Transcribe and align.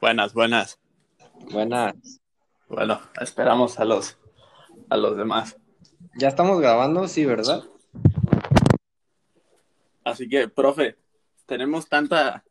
Buenas, 0.00 0.34
buenas. 0.34 0.78
Buenas. 1.50 2.20
Bueno, 2.68 3.00
esperamos 3.20 3.78
a 3.78 3.84
los 3.84 4.18
a 4.88 4.96
los 4.96 5.16
demás. 5.16 5.56
Ya 6.18 6.28
estamos 6.28 6.60
grabando, 6.60 7.06
sí, 7.08 7.24
¿verdad? 7.24 7.64
Así 10.04 10.28
que, 10.28 10.48
profe, 10.48 10.96
tenemos 11.46 11.88
tanta 11.88 12.44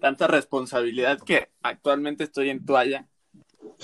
tanta 0.00 0.26
responsabilidad 0.26 1.20
que 1.20 1.50
actualmente 1.62 2.24
estoy 2.24 2.50
en 2.50 2.64
toalla 2.64 3.06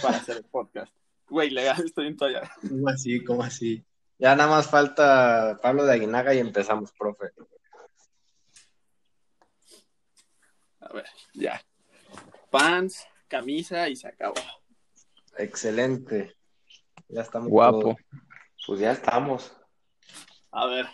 para 0.02 0.16
hacer 0.16 0.38
el 0.38 0.44
podcast. 0.44 0.92
Güey, 1.28 1.50
legal, 1.50 1.82
estoy 1.84 2.06
en 2.08 2.16
toalla. 2.16 2.50
¿Cómo 2.68 2.88
así? 2.88 3.22
¿Cómo 3.22 3.42
así? 3.42 3.84
Ya 4.18 4.34
nada 4.34 4.48
más 4.48 4.68
falta 4.68 5.58
Pablo 5.62 5.84
de 5.84 5.92
Aguinaga 5.92 6.34
y 6.34 6.38
empezamos, 6.38 6.92
profe. 6.92 7.26
A 10.88 10.92
ver, 10.92 11.06
ya. 11.34 11.60
Pants, 12.50 13.06
camisa 13.26 13.88
y 13.88 13.96
se 13.96 14.06
acabó. 14.06 14.34
Excelente. 15.36 16.36
Ya 17.08 17.22
estamos. 17.22 17.48
Guapo. 17.48 17.80
todos. 17.80 17.96
Pues 18.66 18.80
ya 18.80 18.92
estamos. 18.92 19.56
A 20.52 20.66
ver. 20.66 20.86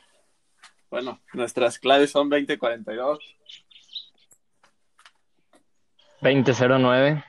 Bueno, 0.91 1.21
nuestras 1.35 1.79
claves 1.79 2.11
son 2.11 2.31
2042. 2.31 3.19
2009. 6.23 7.25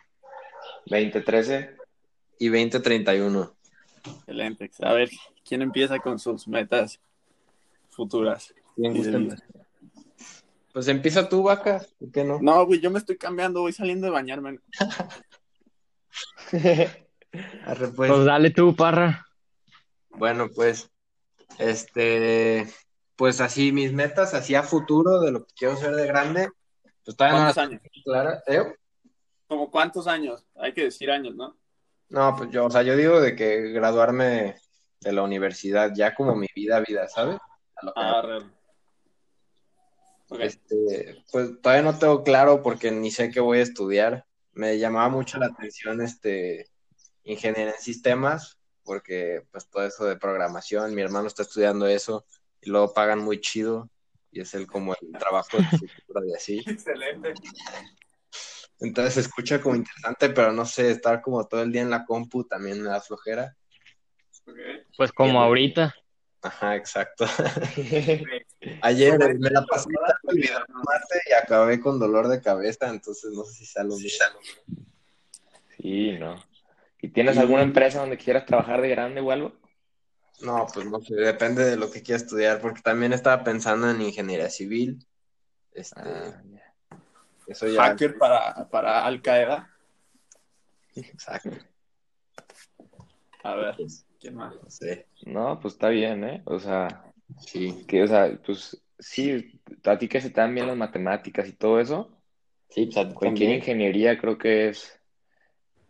2013 0.85 1.77
y 2.39 2.47
2031. 2.47 3.55
Excelente. 4.05 4.71
A 4.81 4.93
ver, 4.93 5.09
¿quién 5.43 5.61
empieza 5.61 5.99
con 5.99 6.17
sus 6.17 6.47
metas 6.47 6.99
futuras? 7.89 8.53
Bien, 8.75 8.95
Y 8.95 8.99
gusta. 8.99 9.43
Pues 10.73 10.87
empieza 10.87 11.29
tú, 11.29 11.43
vaca. 11.43 11.85
¿Por 11.99 12.11
qué 12.11 12.23
no? 12.23 12.39
No, 12.41 12.65
güey, 12.65 12.79
yo 12.81 12.89
me 12.91 12.99
estoy 12.99 13.17
cambiando, 13.17 13.61
voy 13.61 13.73
saliendo 13.73 14.05
de 14.07 14.11
bañarme. 14.11 14.59
Arre, 17.65 17.87
pues. 17.89 18.11
Pues 18.11 18.25
dale 18.25 18.51
tú, 18.51 18.75
parra. 18.75 19.25
Bueno, 20.09 20.49
pues, 20.53 20.89
este, 21.57 22.67
pues 23.15 23.41
así 23.41 23.71
mis 23.71 23.93
metas, 23.93 24.33
así 24.33 24.55
a 24.55 24.63
futuro 24.63 25.19
de 25.21 25.31
lo 25.31 25.45
que 25.45 25.53
quiero 25.55 25.75
ser 25.75 25.95
de 25.95 26.05
grande, 26.05 26.49
pues 27.03 27.17
todavía 27.17 27.39
no 27.39 27.45
las 27.45 27.55
¿Cuántos 27.55 27.79
años? 27.79 28.03
claras. 28.03 28.43
¿Eh? 28.47 28.75
¿Como 29.47 29.71
cuántos 29.71 30.07
años? 30.07 30.45
Hay 30.55 30.73
que 30.73 30.83
decir 30.85 31.09
años, 31.11 31.35
¿no? 31.35 31.57
No, 32.09 32.35
pues 32.35 32.51
yo, 32.51 32.65
o 32.65 32.69
sea, 32.69 32.83
yo 32.83 32.95
digo 32.95 33.19
de 33.19 33.35
que 33.35 33.71
graduarme 33.71 34.55
de 35.01 35.11
la 35.11 35.23
universidad 35.23 35.91
ya 35.95 36.13
como 36.13 36.35
mi 36.35 36.47
vida, 36.55 36.79
vida, 36.87 37.07
¿sabes? 37.07 37.37
A 37.75 37.85
lo 37.85 37.93
que- 37.93 37.99
Ah, 38.01 38.21
real. 38.21 38.53
Este, 40.39 41.23
pues 41.31 41.61
todavía 41.61 41.83
no 41.83 41.97
tengo 41.97 42.23
claro 42.23 42.61
porque 42.61 42.91
ni 42.91 43.11
sé 43.11 43.31
qué 43.31 43.39
voy 43.39 43.59
a 43.59 43.63
estudiar. 43.63 44.25
Me 44.53 44.77
llamaba 44.77 45.09
mucho 45.09 45.37
la 45.37 45.47
atención 45.47 46.01
este 46.01 46.69
ingeniería 47.23 47.73
en 47.73 47.81
sistemas, 47.81 48.59
porque 48.83 49.43
pues 49.51 49.69
todo 49.69 49.85
eso 49.85 50.05
de 50.05 50.17
programación, 50.17 50.93
mi 50.93 51.01
hermano 51.01 51.27
está 51.27 51.43
estudiando 51.43 51.87
eso 51.87 52.25
y 52.61 52.69
luego 52.69 52.93
pagan 52.93 53.19
muy 53.19 53.39
chido 53.39 53.89
y 54.31 54.41
es 54.41 54.53
el 54.53 54.67
como 54.67 54.93
el 54.99 55.11
trabajo 55.17 55.57
de 55.57 55.63
futuro 55.63 56.25
y 56.25 56.33
así. 56.33 56.61
Excelente. 56.67 57.33
Entonces 58.79 59.13
se 59.13 59.19
escucha 59.21 59.61
como 59.61 59.75
interesante, 59.75 60.29
pero 60.29 60.51
no 60.51 60.65
sé, 60.65 60.91
estar 60.91 61.21
como 61.21 61.47
todo 61.47 61.61
el 61.61 61.71
día 61.71 61.81
en 61.81 61.89
la 61.89 62.05
compu 62.05 62.43
también 62.43 62.81
me 62.81 62.89
da 62.89 62.99
flojera. 62.99 63.55
Pues 64.97 65.11
como 65.11 65.41
ahorita. 65.41 65.95
Ajá, 66.43 66.75
exacto. 66.75 67.25
Ayer 68.81 69.17
me 69.39 69.49
la 69.49 69.65
pasé 69.65 69.89
y 71.29 71.33
acabé 71.33 71.79
con 71.79 71.99
dolor 71.99 72.27
de 72.27 72.41
cabeza, 72.41 72.89
entonces 72.89 73.31
no 73.31 73.45
sé 73.45 73.53
si 73.53 73.65
sea 73.65 73.83
lo 73.83 73.95
mismo. 73.95 74.25
Sí, 75.77 76.17
no. 76.19 76.35
¿Y 77.01 77.09
tienes 77.09 77.37
alguna 77.37 77.63
empresa 77.63 77.99
donde 77.99 78.17
quieras 78.17 78.45
trabajar 78.45 78.81
de 78.81 78.89
grande 78.89 79.21
o 79.21 79.31
algo? 79.31 79.53
No, 80.41 80.67
pues 80.73 80.85
no 80.85 80.99
sé, 80.99 81.15
depende 81.15 81.63
de 81.63 81.77
lo 81.77 81.89
que 81.89 82.01
quiera 82.01 82.17
estudiar, 82.17 82.59
porque 82.59 82.81
también 82.81 83.13
estaba 83.13 83.43
pensando 83.43 83.89
en 83.89 84.01
ingeniería 84.01 84.49
civil. 84.49 85.05
Este, 85.73 86.01
Ah, 86.01 86.41
ya. 86.45 86.73
eso 87.47 87.67
ya. 87.67 87.83
Hacker 87.83 88.17
para, 88.17 88.69
para 88.69 89.05
Al 89.05 89.21
Qaeda. 89.21 89.69
Exacto. 90.95 91.51
A 93.43 93.55
ver, 93.55 93.75
¿quién 94.23 94.35
más? 94.35 94.55
No 94.55 94.69
sé. 94.69 95.05
No, 95.25 95.59
pues 95.59 95.73
está 95.75 95.89
bien, 95.89 96.23
¿eh? 96.23 96.41
O 96.45 96.59
sea, 96.59 97.13
Sí. 97.39 97.85
que, 97.87 98.03
o 98.03 98.07
sea, 98.07 98.39
pues 98.45 98.81
sí, 98.99 99.61
a 99.83 99.97
ti 99.97 100.07
que 100.07 100.21
se 100.21 100.29
te 100.29 100.39
dan 100.41 100.55
bien 100.55 100.67
las 100.67 100.77
matemáticas 100.77 101.47
y 101.47 101.53
todo 101.53 101.79
eso, 101.79 102.09
Sí, 102.69 102.85
pues 102.85 102.97
a 102.97 103.07
ti 103.09 103.13
cualquier 103.15 103.49
también. 103.49 103.59
ingeniería 103.59 104.17
creo 104.17 104.37
que 104.37 104.69
es, 104.69 104.99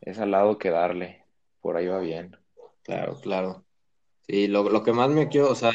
es 0.01 0.19
al 0.19 0.31
lado 0.31 0.57
que 0.57 0.69
darle. 0.69 1.25
Por 1.61 1.77
ahí 1.77 1.87
va 1.87 1.99
bien. 1.99 2.35
Claro, 2.83 3.19
claro. 3.21 3.65
Sí, 4.27 4.47
lo, 4.47 4.69
lo 4.69 4.83
que 4.83 4.93
más 4.93 5.09
me 5.09 5.27
quiero, 5.29 5.51
o 5.51 5.55
sea, 5.55 5.71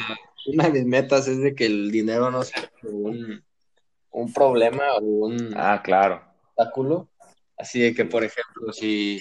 una 0.47 0.65
de 0.65 0.71
mis 0.73 0.85
metas 0.85 1.27
es 1.27 1.39
de 1.39 1.55
que 1.55 1.65
el 1.65 1.91
dinero 1.91 2.31
no 2.31 2.43
sea 2.43 2.69
un, 2.83 3.43
un 4.11 4.33
problema 4.33 4.83
o 4.97 5.01
un 5.01 5.53
Ah, 5.55 5.81
claro. 5.83 6.23
obstáculo. 6.55 7.09
Así 7.57 7.81
de 7.81 7.93
que, 7.93 8.05
por 8.05 8.23
ejemplo, 8.23 8.71
si, 8.73 9.19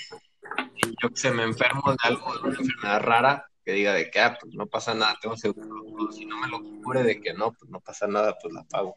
si 0.82 0.94
yo 1.02 1.10
que 1.10 1.16
sé, 1.16 1.30
me 1.30 1.42
enfermo 1.44 1.82
de 1.90 1.96
algo, 2.02 2.32
de 2.34 2.48
una 2.48 2.58
enfermedad 2.58 3.00
rara, 3.00 3.50
que 3.64 3.72
diga 3.72 3.92
de 3.94 4.10
que, 4.10 4.20
ah, 4.20 4.38
pues 4.40 4.54
no 4.54 4.66
pasa 4.66 4.94
nada, 4.94 5.16
tengo 5.20 5.36
seguro. 5.36 5.82
O 5.98 6.10
si 6.12 6.24
no 6.24 6.38
me 6.38 6.48
lo 6.48 6.58
cubre 6.60 7.02
de 7.02 7.20
que 7.20 7.34
no, 7.34 7.52
pues 7.52 7.70
no 7.70 7.80
pasa 7.80 8.06
nada, 8.06 8.36
pues 8.40 8.52
la 8.54 8.64
pago. 8.64 8.94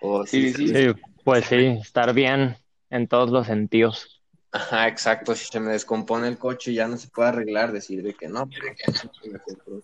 O 0.00 0.26
si 0.26 0.52
Sí, 0.52 0.52
se- 0.52 0.58
sí. 0.84 0.94
Sí, 0.94 1.00
pues 1.24 1.44
sí, 1.46 1.78
estar 1.80 2.12
bien 2.12 2.56
en 2.90 3.08
todos 3.08 3.30
los 3.30 3.46
sentidos. 3.46 4.22
Ajá, 4.50 4.86
exacto. 4.88 5.34
Si 5.34 5.46
se 5.46 5.60
me 5.60 5.72
descompone 5.72 6.28
el 6.28 6.36
coche 6.36 6.72
y 6.72 6.74
ya 6.74 6.86
no 6.86 6.98
se 6.98 7.08
puede 7.08 7.30
arreglar, 7.30 7.72
decir 7.72 8.02
de 8.02 8.14
que 8.14 8.28
no, 8.28 8.46
pero 8.48 8.74
que 8.76 9.30
me 9.30 9.38
compró. 9.38 9.80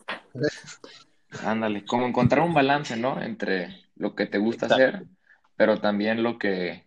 Ándale, 1.44 1.84
como 1.84 2.06
encontrar 2.06 2.42
un 2.44 2.53
balance, 2.54 2.97
¿no? 2.97 3.22
Entre 3.22 3.84
lo 3.97 4.14
que 4.14 4.26
te 4.26 4.38
gusta 4.38 4.66
hacer, 4.66 5.04
pero 5.56 5.81
también 5.81 6.22
lo 6.22 6.38
que, 6.38 6.84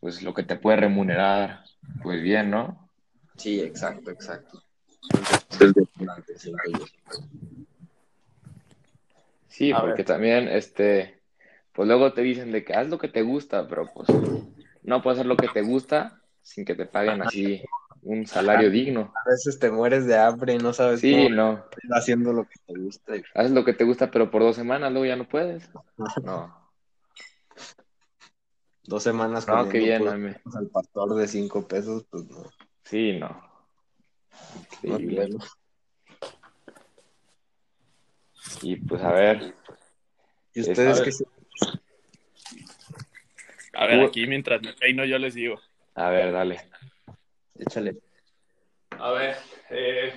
pues, 0.00 0.22
lo 0.22 0.34
que 0.34 0.42
te 0.42 0.56
puede 0.56 0.78
remunerar, 0.78 1.64
pues 2.02 2.22
bien, 2.22 2.50
¿no? 2.50 2.87
Sí, 3.38 3.60
exacto, 3.60 4.10
exacto. 4.10 4.62
Sí, 9.46 9.72
A 9.72 9.80
porque 9.80 10.02
ver. 10.02 10.04
también, 10.04 10.48
este, 10.48 11.20
pues 11.72 11.88
luego 11.88 12.12
te 12.12 12.22
dicen 12.22 12.52
de 12.52 12.64
que 12.64 12.74
haz 12.74 12.88
lo 12.88 12.98
que 12.98 13.08
te 13.08 13.22
gusta, 13.22 13.66
pero 13.68 13.86
pues 13.94 14.08
no 14.82 15.02
puedes 15.02 15.18
hacer 15.18 15.26
lo 15.26 15.36
que 15.36 15.48
te 15.48 15.62
gusta 15.62 16.20
sin 16.42 16.64
que 16.64 16.74
te 16.74 16.86
paguen 16.86 17.22
así 17.22 17.62
un 18.02 18.26
salario 18.26 18.70
digno. 18.70 19.12
A 19.14 19.30
veces 19.30 19.58
te 19.58 19.70
mueres 19.70 20.06
de 20.06 20.18
hambre 20.18 20.54
y 20.54 20.58
no 20.58 20.72
sabes 20.72 21.00
Sí, 21.00 21.12
cómo 21.12 21.28
no, 21.28 21.64
ir 21.82 21.90
haciendo 21.92 22.32
lo 22.32 22.44
que 22.44 22.56
te 22.66 22.74
gusta. 22.78 23.12
haces 23.34 23.52
lo 23.52 23.64
que 23.64 23.72
te 23.74 23.84
gusta, 23.84 24.10
pero 24.10 24.30
por 24.30 24.42
dos 24.42 24.56
semanas, 24.56 24.90
luego 24.90 25.06
ya 25.06 25.16
no 25.16 25.28
puedes. 25.28 25.70
No, 26.24 26.58
Dos 28.84 29.02
semanas 29.02 29.46
no, 29.46 29.68
qué 29.68 29.80
bien, 29.80 30.02
al 30.06 30.68
pastor 30.72 31.14
de 31.14 31.28
cinco 31.28 31.68
pesos, 31.68 32.06
pues 32.10 32.24
no. 32.24 32.38
Sí, 32.88 33.18
no. 33.18 33.42
Increíble. 34.82 35.16
bueno. 35.16 35.38
Y 38.62 38.76
pues 38.76 39.02
a 39.02 39.12
ver, 39.12 39.54
¿Y 40.54 40.60
Es- 40.60 40.68
ustedes 40.68 40.98
a 40.98 41.02
qué 41.04 41.10
ver. 41.10 41.12
se- 41.12 41.24
A 43.74 43.86
ver, 43.86 44.04
aquí 44.04 44.26
mientras 44.26 44.60
me 44.62 44.72
peino 44.72 45.04
yo 45.04 45.18
les 45.18 45.34
digo. 45.34 45.60
a 45.94 46.08
ver, 46.10 46.32
dale. 46.32 46.68
Échale. 47.58 47.98
A 48.98 49.10
ver, 49.12 49.36
eh, 49.70 50.14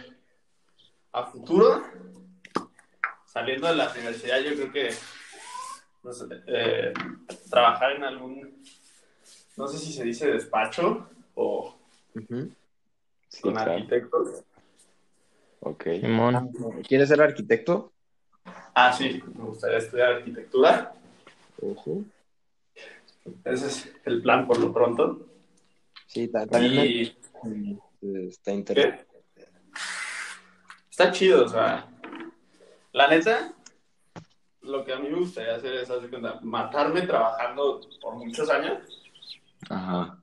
a 1.12 1.26
futuro, 1.26 1.84
saliendo 3.26 3.68
de 3.68 3.76
la 3.76 3.92
universidad, 3.92 4.40
yo 4.40 4.54
creo 4.56 4.72
que 4.72 4.90
no 6.04 6.14
sé, 6.14 6.26
eh, 6.48 6.94
trabajar 7.50 7.92
en 7.98 8.04
algún, 8.04 8.64
no 9.58 9.68
sé 9.68 9.78
si 9.78 9.92
se 9.94 10.04
dice 10.04 10.32
despacho 10.32 11.10
o 11.36 11.78
Ujú. 12.16 12.52
Sí, 13.32 13.42
con 13.42 13.54
claro. 13.54 13.72
arquitectos. 13.72 14.44
Ok. 15.62 15.84
Simón. 16.02 16.52
¿Quieres 16.88 17.08
ser 17.10 17.22
arquitecto? 17.22 17.94
Ah, 18.76 18.92
sí, 18.92 19.22
me 19.36 19.46
gustaría 19.46 19.78
estudiar 19.78 20.14
arquitectura. 20.14 20.94
Ujú. 21.60 22.06
Ese 23.46 23.68
es 23.68 23.94
el 24.06 24.22
plan 24.22 24.48
por 24.48 24.60
lo 24.60 24.74
pronto. 24.74 25.28
Sí, 26.08 26.28
ta- 26.28 26.46
también 26.46 26.74
Y 26.74 27.18
me- 28.02 28.28
está 28.28 28.52
interesante. 28.52 29.08
¿qué? 29.36 29.42
está 30.90 31.12
chido, 31.12 31.46
o 31.46 31.48
sea, 31.48 31.88
la 32.92 33.08
neta, 33.08 33.54
lo 34.62 34.84
que 34.84 34.94
a 34.94 35.00
mí 35.00 35.08
me 35.10 35.20
gustaría 35.20 35.56
hacer 35.56 35.74
es 35.76 35.88
cuenta, 36.10 36.40
matarme 36.42 37.04
trabajando 37.04 37.80
por 38.02 38.16
muchos 38.16 38.50
años 38.50 38.80
Ajá. 39.70 40.22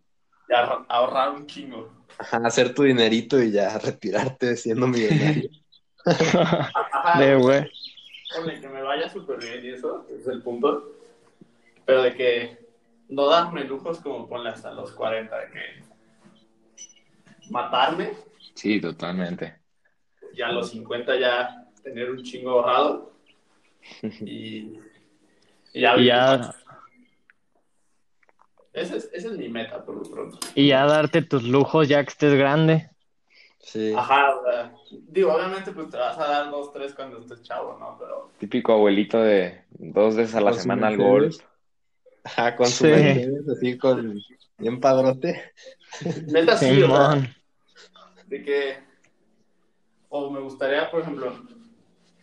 y 0.48 0.52
ahor- 0.52 0.84
ahorrar 0.88 1.30
un 1.30 1.46
chingo. 1.46 1.97
Ajá, 2.18 2.38
hacer 2.44 2.74
tu 2.74 2.82
dinerito 2.82 3.40
y 3.42 3.52
ya 3.52 3.78
retirarte 3.78 4.56
siendo 4.56 4.86
millonario. 4.86 5.48
De 7.18 7.34
güey. 7.36 7.70
ponle 8.34 8.60
que 8.60 8.68
me 8.68 8.82
vaya 8.82 9.08
súper 9.08 9.38
bien 9.38 9.64
y 9.64 9.68
eso, 9.70 10.06
es 10.10 10.26
el 10.26 10.42
punto. 10.42 10.92
Pero 11.86 12.02
de 12.02 12.14
que 12.14 12.58
no 13.08 13.26
darme 13.26 13.64
lujos 13.64 14.00
como 14.00 14.28
ponle 14.28 14.50
hasta 14.50 14.72
los 14.72 14.92
40, 14.92 15.38
de 15.38 15.50
que 15.50 15.60
matarme 17.50 18.12
Sí, 18.54 18.80
totalmente. 18.80 19.60
y 20.34 20.42
a 20.42 20.50
los 20.52 20.70
50 20.70 21.18
ya 21.18 21.66
tener 21.82 22.10
un 22.10 22.22
chingo 22.22 22.50
ahorrado 22.50 23.12
y, 24.02 24.78
y 25.72 25.80
ya, 25.80 25.96
Y 25.96 26.06
ya, 26.06 26.54
Esa 28.80 28.96
es, 28.96 29.10
esa 29.12 29.28
es 29.28 29.36
mi 29.38 29.48
meta 29.48 29.84
por 29.84 29.96
lo 29.96 30.02
pronto. 30.02 30.38
y 30.54 30.68
ya 30.68 30.86
darte 30.86 31.22
tus 31.22 31.42
lujos 31.44 31.88
ya 31.88 32.02
que 32.04 32.10
estés 32.10 32.34
grande. 32.34 32.90
Sí. 33.60 33.92
Ajá, 33.96 34.36
o 34.36 34.44
sea, 34.44 34.72
digo, 35.08 35.34
obviamente 35.34 35.72
pues 35.72 35.90
te 35.90 35.96
vas 35.96 36.16
a 36.18 36.26
dar 36.28 36.50
dos, 36.50 36.72
tres 36.72 36.94
cuando 36.94 37.18
estés 37.18 37.42
chavo, 37.42 37.76
¿no? 37.78 37.96
Pero 37.98 38.30
Típico 38.38 38.72
abuelito 38.72 39.20
de 39.20 39.62
dos 39.70 40.16
veces 40.16 40.34
a 40.36 40.40
la 40.40 40.52
Con 40.52 40.60
semana 40.60 40.86
al 40.88 40.96
golf. 40.96 41.36
Ajá, 42.24 42.56
con 42.56 42.66
su 42.66 42.84
Sí. 42.84 42.90
Mercedes, 42.92 43.48
así 43.48 43.76
con 43.78 44.20
bien 44.58 44.80
padrote. 44.80 45.52
neta 46.28 46.56
sí, 46.56 46.66
o 46.82 46.86
sea, 46.86 47.12
Simón. 47.12 47.34
de 48.26 48.42
que, 48.42 48.78
o 50.08 50.30
me 50.30 50.40
gustaría, 50.40 50.90
por 50.90 51.00
ejemplo, 51.02 51.32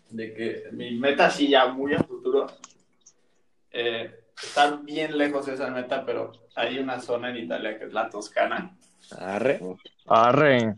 de 0.09 0.33
que 0.33 0.63
mi 0.71 0.97
meta 0.97 1.29
sí 1.29 1.47
ya 1.49 1.67
muy 1.67 1.93
a 1.93 2.03
futuro, 2.03 2.47
eh, 3.71 4.19
estar 4.41 4.81
bien 4.83 5.17
lejos 5.17 5.45
de 5.45 5.53
esa 5.53 5.69
meta, 5.69 6.05
pero 6.05 6.31
hay 6.55 6.79
una 6.79 6.99
zona 6.99 7.29
en 7.29 7.37
Italia 7.37 7.77
que 7.77 7.85
es 7.85 7.93
la 7.93 8.09
Toscana, 8.09 8.75
Arre. 9.19 9.59
Arre. 10.07 10.75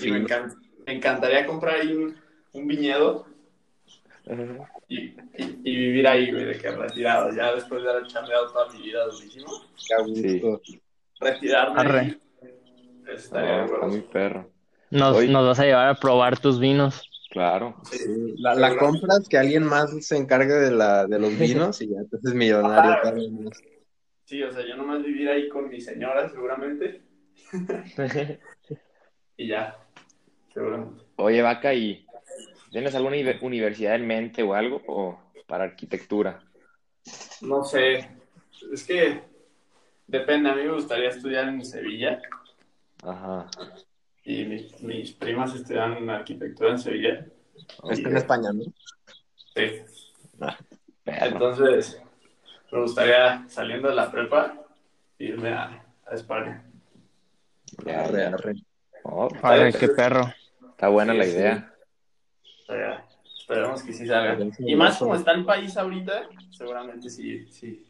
Y 0.00 0.10
me, 0.10 0.22
encan- 0.24 0.54
me 0.86 0.94
encantaría 0.94 1.46
comprar 1.46 1.76
ahí 1.80 1.92
un, 1.92 2.16
un 2.52 2.66
viñedo 2.66 3.26
y, 4.88 4.96
y- 4.98 5.16
y 5.36 5.76
vivir 5.76 6.08
ahí, 6.08 6.30
güey, 6.30 6.44
de 6.46 6.58
que 6.58 6.70
retirado, 6.70 7.30
ya 7.34 7.54
después 7.54 7.82
de 7.82 7.90
haber 7.90 8.06
chambeado 8.06 8.50
toda 8.50 8.72
mi 8.72 8.82
vida 8.82 9.04
durísimo, 9.06 9.46
Qué 9.86 9.94
a 9.94 9.98
gusto. 10.02 10.62
retirarme 11.20 11.80
Arre. 11.80 11.98
ahí, 12.00 12.20
estaría 13.14 13.56
está 13.56 13.64
acuerdo. 13.64 13.86
muy 13.88 14.00
perro. 14.00 14.50
Nos, 14.90 15.24
nos 15.26 15.46
vas 15.46 15.60
a 15.60 15.64
llevar 15.64 15.88
a 15.88 15.94
probar 15.94 16.38
tus 16.38 16.58
vinos. 16.58 17.10
Claro. 17.34 17.74
Sí, 17.90 17.98
La, 18.38 18.54
la 18.54 18.76
compras, 18.76 19.28
que 19.28 19.36
alguien 19.36 19.64
más 19.64 19.90
se 20.06 20.16
encargue 20.16 20.54
de, 20.54 20.70
la, 20.70 21.04
de 21.08 21.18
los 21.18 21.36
vinos 21.38 21.82
y 21.82 21.88
ya 21.88 22.04
te 22.08 22.16
haces 22.16 22.32
millonario. 22.32 22.96
Mes. 23.32 23.60
Sí, 24.24 24.40
o 24.40 24.52
sea, 24.52 24.64
yo 24.64 24.76
nomás 24.76 25.02
vivir 25.02 25.28
ahí 25.28 25.48
con 25.48 25.68
mi 25.68 25.80
señora, 25.80 26.28
seguramente, 26.28 27.02
y 29.36 29.48
ya, 29.48 29.76
seguramente. 30.52 31.02
Oye, 31.16 31.42
Vaca, 31.42 31.74
¿y 31.74 32.06
tienes 32.70 32.94
alguna 32.94 33.16
universidad 33.42 33.96
en 33.96 34.06
mente 34.06 34.44
o 34.44 34.54
algo? 34.54 34.80
¿O 34.86 35.18
para 35.48 35.64
arquitectura? 35.64 36.40
No 37.40 37.64
sé, 37.64 38.10
es 38.72 38.84
que 38.86 39.22
depende, 40.06 40.50
a 40.50 40.54
mí 40.54 40.62
me 40.62 40.72
gustaría 40.72 41.08
estudiar 41.08 41.48
en 41.48 41.64
Sevilla, 41.64 42.22
Ajá. 43.02 43.50
Y 44.24 44.44
mis, 44.44 44.80
mis 44.82 45.12
primas 45.12 45.54
estudian 45.54 46.08
arquitectura 46.10 46.70
en 46.70 46.78
Sevilla. 46.78 47.26
Está 47.90 48.08
en 48.08 48.16
España, 48.16 48.52
¿no? 48.52 48.62
Sí. 49.54 49.82
Perro. 51.04 51.26
Entonces, 51.26 52.02
me 52.72 52.80
gustaría, 52.80 53.44
saliendo 53.48 53.88
de 53.88 53.94
la 53.94 54.10
prepa, 54.10 54.60
irme 55.18 55.50
a, 55.50 55.84
a 56.06 56.14
España. 56.14 56.64
Ya, 57.84 58.04
Arre, 58.04 58.18
ya. 58.18 58.28
arre. 58.28 58.54
Oh, 59.04 59.28
está, 59.32 59.78
qué 59.78 59.88
perro. 59.88 60.32
está 60.70 60.88
buena 60.88 61.12
Sí, 61.12 61.18
la 61.18 61.24
sí. 61.24 61.30
idea. 61.30 61.74
Estaría- 62.60 63.04
Esperemos 63.38 63.82
que 63.82 63.92
sí 63.92 64.06
salga. 64.06 64.38
Sí, 64.38 64.50
sí, 64.56 64.64
Y 64.68 64.74
más 64.74 64.94
sí. 64.94 65.00
como 65.00 65.14
está 65.16 65.32
el 65.32 65.44
país 65.44 65.76
ahorita, 65.76 66.30
seguramente 66.50 67.10
sí, 67.10 67.46
sí. 67.50 67.84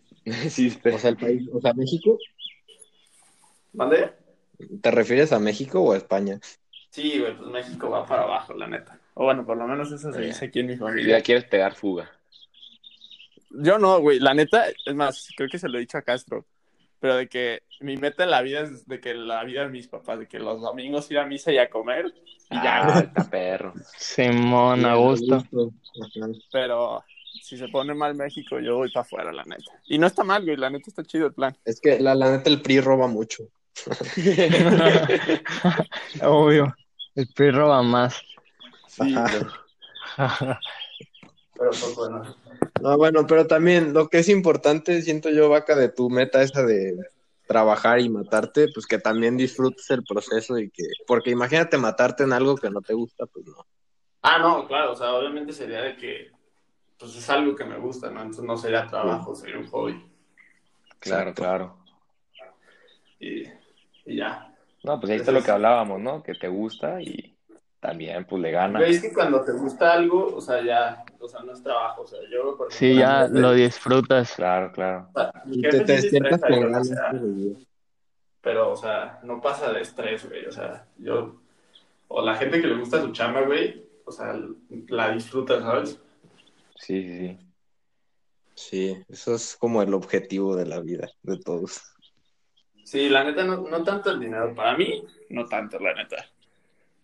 Sí, 0.49 0.77
O 0.93 0.99
sea, 0.99 1.11
el 1.11 1.17
país, 1.17 1.49
o 1.53 1.61
sea, 1.61 1.73
México. 1.75 2.19
¿Mande? 3.73 4.11
¿Te 4.81 4.91
refieres 4.91 5.33
a 5.33 5.39
México 5.39 5.81
o 5.81 5.93
a 5.93 5.97
España? 5.97 6.39
Sí, 6.91 7.19
güey, 7.19 7.37
pues 7.37 7.49
México 7.51 7.91
va 7.91 8.07
para 8.07 8.23
abajo, 8.23 8.55
la 8.55 8.67
neta. 8.67 8.99
O 9.15 9.25
bueno, 9.25 9.45
por 9.47 9.57
lo 9.57 9.67
menos 9.67 9.91
eso 9.93 10.13
se 10.13 10.21
dice 10.21 10.47
aquí 10.47 10.61
en 10.61 10.67
mi 10.67 10.73
Y 10.75 10.77
familia. 10.77 11.19
ya 11.19 11.23
quieres 11.25 11.45
pegar 11.45 11.75
fuga. 11.75 12.11
Yo 13.51 13.79
no, 13.79 14.01
güey, 14.01 14.19
la 14.19 14.35
neta, 14.35 14.65
es 14.85 14.95
más, 14.95 15.29
creo 15.37 15.49
que 15.49 15.59
se 15.59 15.69
lo 15.69 15.79
he 15.79 15.81
dicho 15.81 15.97
a 15.99 16.03
Castro, 16.03 16.45
pero 16.99 17.17
de 17.17 17.29
que 17.29 17.63
mi 17.81 17.97
meta 17.97 18.25
en 18.25 18.31
la 18.31 18.43
vida 18.43 18.61
es 18.63 18.87
de 18.89 19.01
que 19.01 19.15
la 19.15 19.45
vida 19.45 19.63
de 19.63 19.69
mis 19.69 19.87
papás, 19.87 20.19
de 20.19 20.27
que 20.27 20.39
los 20.41 20.61
domingos 20.61 21.11
ir 21.11 21.19
a 21.19 21.27
misa 21.27 21.53
y 21.53 21.59
a 21.59 21.71
comer, 21.71 22.07
y 22.51 22.55
ya, 22.57 22.83
Ah, 22.83 22.93
güey. 22.93 23.05
está 23.05 23.31
perro. 23.31 23.73
Simón, 23.97 24.85
a 24.85 24.95
gusto. 24.97 25.45
Pero 26.53 27.05
si 27.43 27.57
se 27.57 27.69
pone 27.69 27.95
mal 27.95 28.15
México, 28.15 28.59
yo 28.61 28.77
voy 28.77 28.91
para 28.93 29.03
afuera, 29.03 29.33
la 29.33 29.45
neta. 29.45 29.71
Y 29.87 29.99
no 29.99 30.07
está 30.07 30.25
mal, 30.25 30.45
güey, 30.45 30.57
la 30.57 30.71
neta 30.71 30.85
está 30.89 31.05
chido 31.05 31.27
el 31.29 31.35
plan. 31.35 31.57
Es 31.65 31.81
que 31.81 32.01
la, 32.01 32.15
la 32.15 32.31
neta 32.33 32.51
el 32.51 32.61
PRI 32.61 32.81
roba 32.81 33.07
mucho. 33.07 33.45
Obvio. 36.23 36.75
El 37.15 37.29
PRI 37.29 37.51
roba 37.51 37.83
más. 37.83 38.23
Sí, 38.89 39.15
güey, 39.15 39.45
pero 41.57 41.71
pues 41.71 41.95
bueno. 41.95 42.37
No, 42.81 42.97
bueno, 42.97 43.27
pero 43.27 43.47
también 43.47 43.93
lo 43.93 44.09
que 44.09 44.19
es 44.19 44.29
importante, 44.29 45.01
siento 45.03 45.31
yo, 45.31 45.49
Vaca, 45.49 45.77
de 45.77 45.89
tu 45.89 46.11
meta 46.11 46.43
esa 46.43 46.65
de 46.65 46.97
trabajar 47.47 48.01
y 48.01 48.09
matarte, 48.09 48.69
pues 48.73 48.87
que 48.87 48.99
también 48.99 49.37
disfrutes 49.37 49.91
el 49.91 50.05
proceso 50.05 50.59
y 50.59 50.71
que, 50.71 50.85
porque 51.07 51.31
imagínate 51.31 51.79
matarte 51.79 52.25
en 52.25 52.33
algo 52.33 52.57
que 52.57 52.71
no 52.71 52.81
te 52.81 52.95
gusta, 52.95 53.27
pues 53.27 53.47
no. 53.47 53.67
Ah, 54.23 54.39
no, 54.39 54.67
claro, 54.67 54.93
o 54.93 54.97
sea, 54.97 55.15
obviamente 55.15 55.53
sería 55.53 55.83
de 55.83 55.97
que, 55.97 56.33
pues 56.99 57.15
es 57.15 57.31
algo 57.31 57.55
que 57.55 57.65
me 57.65 57.79
gusta, 57.79 58.11
¿no? 58.11 58.21
Entonces 58.21 58.45
no 58.45 58.57
sería 58.57 58.87
trabajo, 58.87 59.35
sería 59.35 59.59
un 59.59 59.69
hobby. 59.69 59.93
Claro, 60.99 61.31
Exacto. 61.31 61.43
claro. 61.43 61.79
Y, 63.21 63.45
y 64.07 64.17
ya. 64.17 64.53
No, 64.83 65.01
pues 65.01 65.11
ahí 65.13 65.17
está 65.19 65.33
lo 65.33 65.43
que 65.43 65.51
hablábamos, 65.51 66.01
¿no? 66.01 66.23
Que 66.23 66.35
te 66.35 66.49
gusta 66.49 67.01
y 67.01 67.37
también, 67.81 68.25
pues 68.27 68.43
le 68.43 68.51
gana. 68.51 68.81
Es 68.81 69.01
que 69.01 69.13
cuando 69.13 69.43
te 69.43 69.53
gusta 69.53 69.93
algo, 69.93 70.35
o 70.37 70.41
sea, 70.41 70.63
ya, 70.63 71.05
o 71.19 71.29
sea, 71.29 71.41
no 71.43 71.53
es 71.53 71.63
trabajo, 71.63 72.03
o 72.03 72.07
sea, 72.07 72.19
yo, 72.31 72.57
por 72.57 72.73
Sí, 72.73 72.97
ya 72.97 73.29
lo 73.29 73.53
disfrutas. 73.53 74.35
Claro, 74.37 74.73
claro. 74.73 75.09
o 75.15 75.21
sea, 75.21 75.33
mi 75.47 75.57
Y 75.59 75.63
jefe 75.63 75.79
te, 75.79 75.85
te 75.85 75.93
despiertas 75.93 76.41
con 76.41 76.75
o 76.75 76.85
sea, 76.85 77.13
de- 77.13 77.57
pero, 78.41 78.73
o 78.73 78.77
sea, 78.77 79.21
no 79.23 79.41
pasa 79.41 79.73
de 79.73 79.81
estrés, 79.81 80.29
güey, 80.29 80.45
o 80.47 80.53
sea, 80.53 80.87
yo, 80.99 81.37
o 82.09 82.21
la 82.23 82.35
gente 82.35 82.61
que 82.61 82.67
le 82.67 82.79
gusta 82.79 83.01
su 83.01 83.11
chamba, 83.13 83.41
güey, 83.43 83.87
o 84.05 84.13
sea, 84.13 84.39
la 84.89 85.11
disfruta, 85.13 85.61
¿sabes? 85.63 85.99
Sí, 86.77 87.03
sí, 87.03 87.19
sí. 87.19 87.39
Sí, 88.57 89.03
eso 89.09 89.35
es 89.35 89.57
como 89.57 89.83
el 89.83 89.95
objetivo 89.95 90.55
de 90.57 90.67
la 90.67 90.81
vida 90.81 91.09
de 91.23 91.39
todos. 91.39 91.94
Sí, 92.85 93.09
la 93.09 93.25
neta, 93.25 93.45
no, 93.45 93.57
no 93.57 93.83
tanto 93.83 94.11
el 94.11 94.21
dinero. 94.21 94.55
Para 94.55 94.77
mí, 94.77 95.03
no 95.31 95.47
tanto, 95.47 95.79
la 95.79 95.95
neta. 95.95 96.17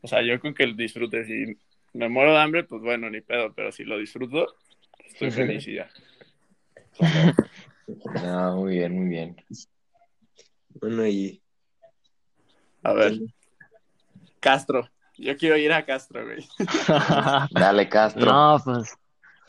O 0.03 0.09
sea, 0.09 0.23
yo 0.23 0.39
con 0.39 0.55
que 0.55 0.67
lo 0.67 0.75
disfrute. 0.75 1.25
Si 1.25 1.57
me 1.95 2.09
muero 2.09 2.33
de 2.33 2.39
hambre, 2.39 2.65
pues 2.65 2.83
bueno, 2.83 3.11
ni 3.11 3.23
pedo. 3.23 3.53
Pero 3.55 3.73
si 3.73 3.85
lo 3.85 3.99
disfruto, 3.99 4.55
estoy 5.05 5.31
feliz 5.31 5.67
y 5.67 5.75
ya. 5.77 5.91
No, 8.23 8.57
muy 8.57 8.77
bien, 8.77 8.95
muy 8.95 9.09
bien. 9.09 9.37
Bueno, 10.81 11.07
y 11.07 11.43
A 12.83 12.93
ver, 12.93 13.19
Castro. 14.39 14.89
Yo 15.17 15.37
quiero 15.37 15.57
ir 15.57 15.73
a 15.73 15.85
Castro, 15.85 16.25
güey. 16.25 16.47
Dale, 17.51 17.89
Castro. 17.89 18.25
No, 18.25 18.61
pues, 18.65 18.97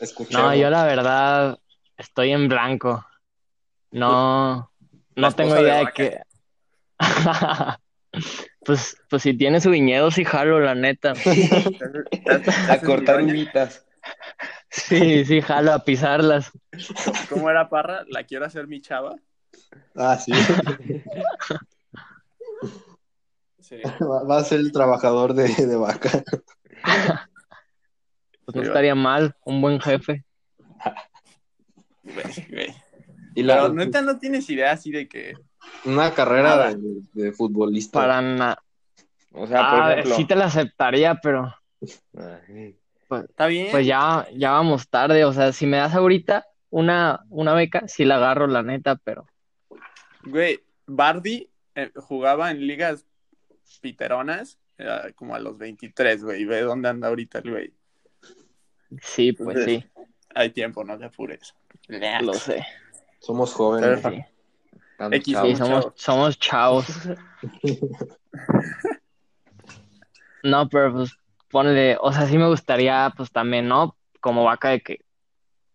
escuchemos. 0.00 0.42
no, 0.42 0.54
yo 0.54 0.68
la 0.68 0.84
verdad 0.84 1.58
estoy 1.96 2.32
en 2.32 2.48
blanco. 2.48 3.06
No, 3.90 4.71
La 5.14 5.28
no 5.28 5.34
tengo 5.34 5.54
de 5.54 5.62
idea 5.62 5.76
de 5.76 5.84
Vaca. 5.84 5.94
qué. 5.94 6.20
Pues, 8.64 8.96
pues 9.08 9.22
si 9.22 9.34
tiene 9.34 9.60
su 9.60 9.70
viñedo, 9.70 10.10
sí 10.10 10.24
jalo, 10.24 10.60
la 10.60 10.74
neta. 10.74 11.14
A 12.68 12.78
cortar 12.78 13.20
uñitas. 13.22 13.84
Sí, 14.70 15.24
sí 15.24 15.40
jalo 15.40 15.72
a 15.72 15.84
pisarlas. 15.84 16.50
¿Cómo 17.28 17.50
era 17.50 17.68
Parra? 17.68 18.04
La 18.08 18.24
quiero 18.24 18.46
hacer 18.46 18.66
mi 18.66 18.80
chava. 18.80 19.16
Ah, 19.96 20.18
sí. 20.18 20.32
Sí. 23.60 23.76
Va, 24.00 24.22
va 24.24 24.38
a 24.38 24.44
ser 24.44 24.60
el 24.60 24.72
trabajador 24.72 25.34
de, 25.34 25.48
de 25.48 25.76
vaca. 25.76 26.22
Pues 28.44 28.56
no 28.56 28.62
estaría 28.62 28.94
mal, 28.94 29.36
un 29.44 29.60
buen 29.60 29.80
jefe. 29.80 30.24
Güey, 32.02 32.46
güey. 32.50 32.81
Y 33.34 33.42
la, 33.42 33.62
Pero 33.62 33.74
neta 33.74 34.02
no 34.02 34.18
tienes 34.18 34.48
idea 34.50 34.72
así 34.72 34.90
de 34.90 35.08
que. 35.08 35.34
una 35.84 36.12
carrera 36.12 36.74
de, 36.74 37.00
de 37.12 37.32
futbolista. 37.32 37.98
Para 38.00 38.20
nada. 38.20 38.62
O 39.32 39.46
sea, 39.46 39.70
por 39.70 39.80
Ah, 39.80 39.92
ejemplo. 39.92 40.16
sí 40.16 40.24
te 40.26 40.34
la 40.34 40.44
aceptaría, 40.46 41.14
pero 41.22 41.54
Ay, 42.16 42.76
Está 43.10 43.46
bien. 43.46 43.68
pues 43.70 43.86
ya, 43.86 44.26
ya 44.34 44.52
vamos 44.52 44.88
tarde. 44.88 45.24
O 45.24 45.32
sea, 45.32 45.52
si 45.52 45.66
me 45.66 45.78
das 45.78 45.94
ahorita 45.94 46.46
una, 46.70 47.20
una 47.28 47.54
beca, 47.54 47.86
sí 47.88 48.04
la 48.04 48.16
agarro, 48.16 48.46
la 48.46 48.62
neta, 48.62 48.96
pero 48.96 49.26
Güey, 50.24 50.60
Bardi 50.86 51.48
eh, 51.74 51.90
jugaba 51.96 52.50
en 52.50 52.66
ligas 52.66 53.04
piteronas 53.80 54.58
eh, 54.78 55.12
como 55.14 55.34
a 55.34 55.40
los 55.40 55.56
23, 55.58 56.22
güey. 56.24 56.42
Y 56.42 56.44
ve 56.44 56.60
dónde 56.60 56.88
anda 56.90 57.08
ahorita 57.08 57.38
el 57.40 57.50
güey. 57.50 57.72
sí, 59.00 59.32
pues 59.32 59.64
sí, 59.64 59.84
Hay 60.34 60.50
tiempo, 60.50 60.84
no 60.84 60.98
te 60.98 61.06
apures. 61.06 61.54
lo 62.22 62.34
sé. 62.34 62.64
Somos 63.22 63.54
jóvenes. 63.54 64.00
Sí. 64.02 64.24
X, 65.10 65.32
chavos. 65.34 65.48
Sí, 65.50 65.56
somos, 65.56 65.86
somos 65.96 66.38
chavos. 66.38 66.86
No, 70.42 70.68
pero 70.68 70.92
pues 70.92 71.16
ponle, 71.50 71.96
o 72.00 72.12
sea, 72.12 72.26
sí 72.26 72.36
me 72.36 72.48
gustaría, 72.48 73.12
pues 73.16 73.30
también, 73.30 73.68
¿no? 73.68 73.96
Como 74.20 74.42
vaca 74.44 74.70
de 74.70 74.80
que 74.80 75.00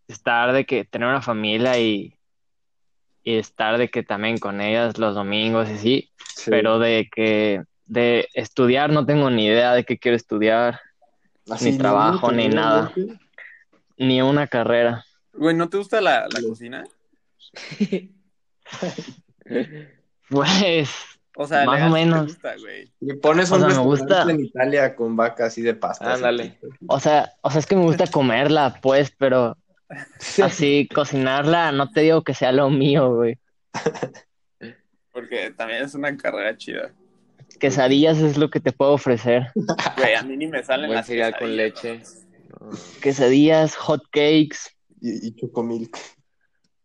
estar 0.07 0.51
de 0.51 0.65
que 0.65 0.83
tener 0.85 1.07
una 1.07 1.21
familia 1.21 1.77
y, 1.79 2.13
y 3.23 3.37
estar 3.37 3.77
de 3.77 3.89
que 3.89 4.03
también 4.03 4.37
con 4.39 4.59
ellas 4.61 4.97
los 4.97 5.15
domingos 5.15 5.69
y 5.69 5.73
así, 5.73 6.11
Sí. 6.35 6.51
pero 6.51 6.79
de 6.79 7.09
que 7.13 7.63
de 7.85 8.27
estudiar 8.33 8.91
no 8.91 9.05
tengo 9.05 9.29
ni 9.29 9.45
idea 9.45 9.73
de 9.73 9.85
qué 9.85 9.97
quiero 9.97 10.17
estudiar, 10.17 10.81
Así, 11.49 11.71
ni 11.71 11.77
trabajo, 11.77 12.31
ni 12.31 12.49
nada. 12.49 12.91
ni 13.97 14.21
una 14.21 14.47
carrera. 14.47 15.05
Güey, 15.33 15.55
¿no 15.55 15.69
te 15.69 15.77
gusta 15.77 16.01
la, 16.01 16.27
la 16.27 16.41
cocina? 16.45 16.83
Pues, 20.29 20.89
O 21.37 21.47
sea, 21.47 21.65
Más 21.65 21.89
o 21.89 21.93
menos. 21.93 22.25
gusta, 22.27 22.55
güey. 22.59 22.91
Y 22.99 23.13
pones 23.13 23.51
O 23.51 23.55
un 23.55 23.61
sea, 23.61 23.69
me 23.69 23.77
gusta. 23.85 24.23
en 24.29 24.41
Italia 24.41 24.95
con 24.95 25.15
vaca 25.15 25.45
así 25.45 25.61
de 25.61 25.73
pasta. 25.73 26.13
Ándale. 26.15 26.57
o 26.87 26.99
sea, 26.99 27.31
o 27.41 27.49
sea, 27.49 27.59
es 27.59 27.65
que 27.65 27.75
me 27.75 27.83
gusta 27.83 28.07
comerla, 28.07 28.79
pues, 28.81 29.11
pero 29.17 29.55
así 30.43 30.87
cocinarla, 30.93 31.71
no 31.71 31.89
te 31.91 32.01
digo 32.01 32.23
que 32.23 32.33
sea 32.33 32.51
lo 32.51 32.69
mío, 32.69 33.15
güey. 33.15 33.37
Porque 35.13 35.51
también 35.51 35.83
es 35.83 35.93
una 35.95 36.15
carrera 36.17 36.57
chida. 36.57 36.91
Quesadillas 37.59 38.17
es 38.19 38.37
lo 38.37 38.49
que 38.49 38.59
te 38.59 38.71
puedo 38.73 38.91
ofrecer. 38.93 39.47
Güey, 39.95 40.13
a 40.15 40.23
mí 40.23 40.35
ni 40.37 40.47
me 40.47 40.61
salen 40.63 40.87
Buen 40.87 40.97
las 40.97 41.07
cereal 41.07 41.31
con 41.39 41.47
quesadillas, 41.55 41.83
leche. 41.83 42.01
Quesadillas, 43.01 43.75
hot 43.77 44.03
cakes, 44.11 44.57
Y, 45.01 45.27
y 45.27 45.35
chocomilk. 45.35 45.97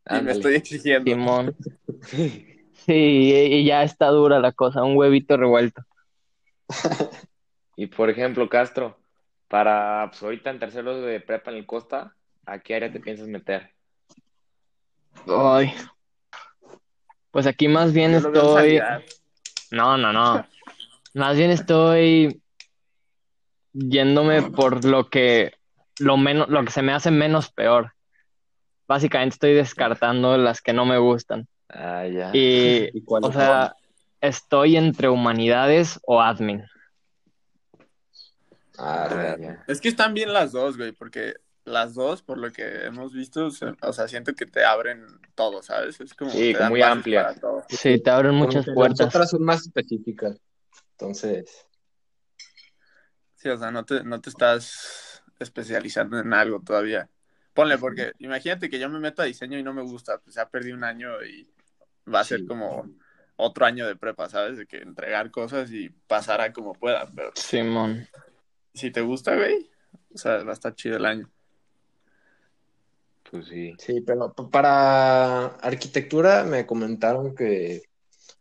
Y 0.08 0.12
me 0.12 0.18
ándale. 0.18 0.38
estoy 0.38 0.54
exigiendo. 0.54 1.10
Simón. 1.10 1.56
Sí, 2.84 3.32
y, 3.32 3.64
ya 3.64 3.84
está 3.84 4.08
dura 4.08 4.40
la 4.40 4.50
cosa, 4.50 4.82
un 4.82 4.96
huevito 4.96 5.36
revuelto. 5.36 5.82
Y 7.74 7.86
por 7.86 8.10
ejemplo, 8.10 8.48
Castro, 8.48 8.98
para 9.48 10.08
pues, 10.10 10.22
ahorita 10.22 10.50
en 10.50 10.58
tercero 10.58 11.00
de 11.00 11.20
prepa 11.20 11.50
en 11.50 11.56
el 11.56 11.66
Costa, 11.66 12.14
¿a 12.44 12.58
qué 12.58 12.74
área 12.74 12.92
te 12.92 13.00
piensas 13.00 13.28
meter? 13.28 13.72
Ay. 15.26 15.72
Pues 17.30 17.46
aquí 17.46 17.68
más 17.68 17.92
bien 17.92 18.12
Yo 18.12 18.18
estoy. 18.18 18.80
No, 19.70 19.96
no, 19.96 20.12
no. 20.12 20.46
Más 21.14 21.36
bien 21.36 21.50
estoy 21.50 22.42
yéndome 23.72 24.42
por 24.42 24.84
lo 24.84 25.08
que 25.08 25.54
lo 25.98 26.16
menos, 26.16 26.48
lo 26.50 26.64
que 26.64 26.72
se 26.72 26.82
me 26.82 26.92
hace 26.92 27.10
menos 27.10 27.50
peor. 27.50 27.91
Básicamente 28.86 29.34
estoy 29.34 29.54
descartando 29.54 30.36
las 30.36 30.60
que 30.60 30.72
no 30.72 30.84
me 30.84 30.98
gustan. 30.98 31.46
Ah, 31.68 32.06
ya. 32.06 32.30
Y, 32.34 32.90
¿Y 32.96 33.02
cuál 33.02 33.24
o 33.24 33.28
es? 33.28 33.34
sea, 33.34 33.74
estoy 34.20 34.76
entre 34.76 35.08
humanidades 35.08 35.98
o 36.04 36.20
admin. 36.20 36.64
Ah, 38.78 39.06
Ah, 39.10 39.36
ya. 39.38 39.64
Es 39.66 39.80
que 39.80 39.88
están 39.88 40.14
bien 40.14 40.32
las 40.32 40.52
dos, 40.52 40.76
güey, 40.76 40.92
porque 40.92 41.34
las 41.64 41.94
dos, 41.94 42.22
por 42.22 42.38
lo 42.38 42.50
que 42.52 42.86
hemos 42.86 43.12
visto, 43.12 43.50
se- 43.50 43.74
o 43.82 43.92
sea, 43.92 44.08
siento 44.08 44.34
que 44.34 44.46
te 44.46 44.64
abren 44.64 45.06
todo, 45.34 45.62
¿sabes? 45.62 46.00
Es 46.00 46.14
como 46.14 46.30
Sí, 46.30 46.52
te 46.52 46.64
muy 46.64 46.82
amplia. 46.82 47.22
para 47.22 47.34
todo. 47.34 47.62
Sí, 47.68 48.00
te 48.00 48.10
abren 48.10 48.34
muchas 48.34 48.66
puertas. 48.74 48.98
Las 49.00 49.08
otras 49.14 49.30
son 49.30 49.44
más 49.44 49.62
específicas. 49.62 50.38
Entonces, 50.92 51.66
Sí, 53.36 53.48
o 53.48 53.56
sea, 53.58 53.72
no 53.72 53.84
te, 53.84 54.04
no 54.04 54.20
te 54.20 54.30
estás 54.30 55.24
especializando 55.40 56.16
en 56.20 56.32
algo 56.32 56.60
todavía. 56.60 57.08
Ponle, 57.54 57.76
porque 57.78 58.12
imagínate 58.18 58.70
que 58.70 58.78
yo 58.78 58.88
me 58.88 58.98
meto 58.98 59.22
a 59.22 59.26
diseño 59.26 59.58
y 59.58 59.62
no 59.62 59.74
me 59.74 59.82
gusta, 59.82 60.18
pues 60.18 60.34
ya 60.36 60.48
perdí 60.48 60.72
un 60.72 60.84
año 60.84 61.22
y 61.22 61.48
va 62.12 62.20
a 62.20 62.24
ser 62.24 62.40
Sí. 62.40 62.46
como 62.46 62.88
otro 63.36 63.66
año 63.66 63.86
de 63.86 63.96
prepa, 63.96 64.28
¿sabes? 64.28 64.56
De 64.58 64.66
que 64.66 64.78
entregar 64.78 65.30
cosas 65.30 65.70
y 65.72 65.88
pasar 66.06 66.40
a 66.40 66.52
como 66.52 66.72
pueda, 66.74 67.10
pero 67.14 67.30
Simón. 67.34 68.06
si 68.72 68.90
te 68.90 69.00
gusta, 69.02 69.36
güey, 69.36 69.70
o 70.14 70.18
sea, 70.18 70.42
va 70.44 70.50
a 70.50 70.54
estar 70.54 70.74
chido 70.74 70.96
el 70.96 71.04
año. 71.06 71.30
Pues 73.30 73.46
sí. 73.48 73.74
sí, 73.78 74.00
pero 74.02 74.34
para 74.34 75.46
arquitectura 75.46 76.44
me 76.44 76.66
comentaron 76.66 77.34
que 77.34 77.82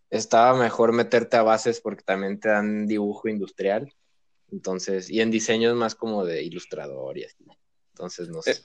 estaba 0.09 0.57
mejor 0.57 0.91
meterte 0.91 1.37
a 1.37 1.43
bases 1.43 1.79
porque 1.79 2.03
también 2.03 2.39
te 2.39 2.49
dan 2.49 2.87
dibujo 2.87 3.29
industrial. 3.29 3.93
Entonces, 4.51 5.09
y 5.09 5.21
en 5.21 5.31
diseño 5.31 5.69
es 5.69 5.75
más 5.75 5.95
como 5.95 6.25
de 6.25 6.43
ilustrador 6.43 7.17
y 7.17 7.23
así. 7.23 7.45
Entonces, 7.93 8.27
no 8.27 8.41
sé. 8.41 8.57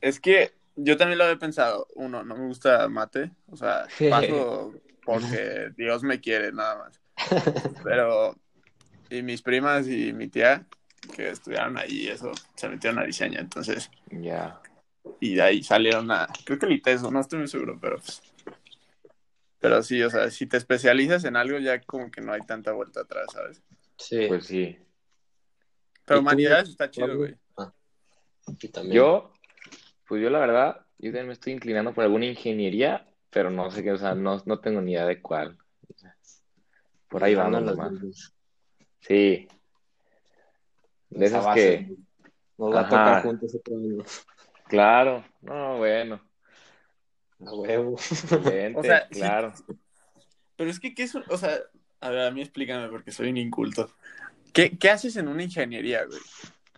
Es 0.00 0.20
que 0.20 0.52
yo 0.76 0.96
también 0.96 1.18
lo 1.18 1.24
había 1.24 1.38
pensado. 1.38 1.86
Uno, 1.94 2.22
no 2.24 2.36
me 2.36 2.46
gusta 2.46 2.88
mate. 2.88 3.30
O 3.48 3.56
sea, 3.56 3.86
paso 4.08 4.74
porque 5.04 5.70
Dios 5.76 6.02
me 6.02 6.20
quiere, 6.20 6.52
nada 6.52 6.76
más. 6.78 7.00
Pero, 7.84 8.36
y 9.10 9.22
mis 9.22 9.42
primas 9.42 9.86
y 9.88 10.12
mi 10.12 10.28
tía, 10.28 10.66
que 11.14 11.30
estudiaron 11.30 11.76
ahí, 11.78 12.08
eso, 12.08 12.32
se 12.54 12.68
metieron 12.68 12.98
a 12.98 13.04
diseño. 13.04 13.40
Entonces, 13.40 13.90
Ya. 14.10 14.60
y 15.20 15.34
de 15.34 15.42
ahí 15.42 15.62
salieron 15.62 16.10
a, 16.10 16.28
creo 16.44 16.58
que 16.58 16.66
el 16.66 16.72
ITESO, 16.72 17.10
no 17.10 17.20
estoy 17.20 17.40
muy 17.40 17.48
seguro, 17.48 17.78
pero 17.80 17.96
pues. 17.98 18.22
Pero 19.58 19.82
sí, 19.82 20.02
o 20.02 20.08
sea, 20.08 20.30
si 20.30 20.46
te 20.46 20.56
especializas 20.56 21.24
en 21.24 21.36
algo, 21.36 21.58
ya 21.58 21.80
como 21.82 22.10
que 22.10 22.22
no 22.22 22.32
hay 22.32 22.40
tanta 22.42 22.72
vuelta 22.72 23.00
atrás, 23.00 23.26
¿sabes? 23.32 23.62
Sí, 23.98 24.24
Pues 24.28 24.46
sí. 24.46 24.78
Pero 26.06 26.20
¿Y 26.20 26.22
tú, 26.22 26.28
humanidades 26.28 26.68
está 26.70 26.90
chido, 26.90 27.14
güey. 27.18 27.36
y 28.58 28.68
también. 28.68 28.94
Yo, 28.96 29.32
pues 30.10 30.20
yo 30.20 30.28
la 30.28 30.40
verdad, 30.40 30.84
yo 30.98 31.10
también 31.10 31.28
me 31.28 31.34
estoy 31.34 31.52
inclinando 31.52 31.94
por 31.94 32.02
alguna 32.02 32.26
ingeniería, 32.26 33.06
pero 33.30 33.48
no 33.48 33.70
sé 33.70 33.84
qué, 33.84 33.92
o 33.92 33.96
sea, 33.96 34.12
no, 34.16 34.42
no 34.44 34.58
tengo 34.58 34.80
ni 34.80 34.90
idea 34.90 35.06
de 35.06 35.22
cuál. 35.22 35.56
Por 37.08 37.22
ahí 37.22 37.36
las 37.36 37.48
nomás. 37.48 37.92
dos. 38.00 38.34
Sí. 38.98 39.46
De 41.10 41.26
Esa 41.26 41.38
esas 41.38 41.44
base. 41.44 41.86
que, 41.86 41.94
Nos 42.58 42.74
va 42.74 42.80
a 42.80 42.88
tocar 42.88 43.22
juntos 43.22 43.54
otro 43.54 43.76
año. 43.76 44.04
claro, 44.66 45.24
no, 45.42 45.78
bueno, 45.78 46.20
A 47.46 47.54
huevo. 47.54 47.92
excelente, 47.92 48.78
O 48.80 48.82
sea, 48.82 49.06
sí. 49.12 49.20
claro. 49.20 49.52
Pero 50.56 50.70
es 50.70 50.80
que, 50.80 50.92
¿qué 50.92 51.04
es 51.04 51.14
un- 51.14 51.24
O 51.28 51.36
sea, 51.36 51.56
a 52.00 52.10
ver, 52.10 52.26
a 52.26 52.30
mí 52.32 52.40
explícame 52.42 52.88
porque 52.88 53.12
soy 53.12 53.28
un 53.28 53.36
inculto. 53.36 53.88
¿Qué, 54.52 54.76
qué 54.76 54.90
haces 54.90 55.14
en 55.14 55.28
una 55.28 55.44
ingeniería, 55.44 56.04
güey? 56.04 56.18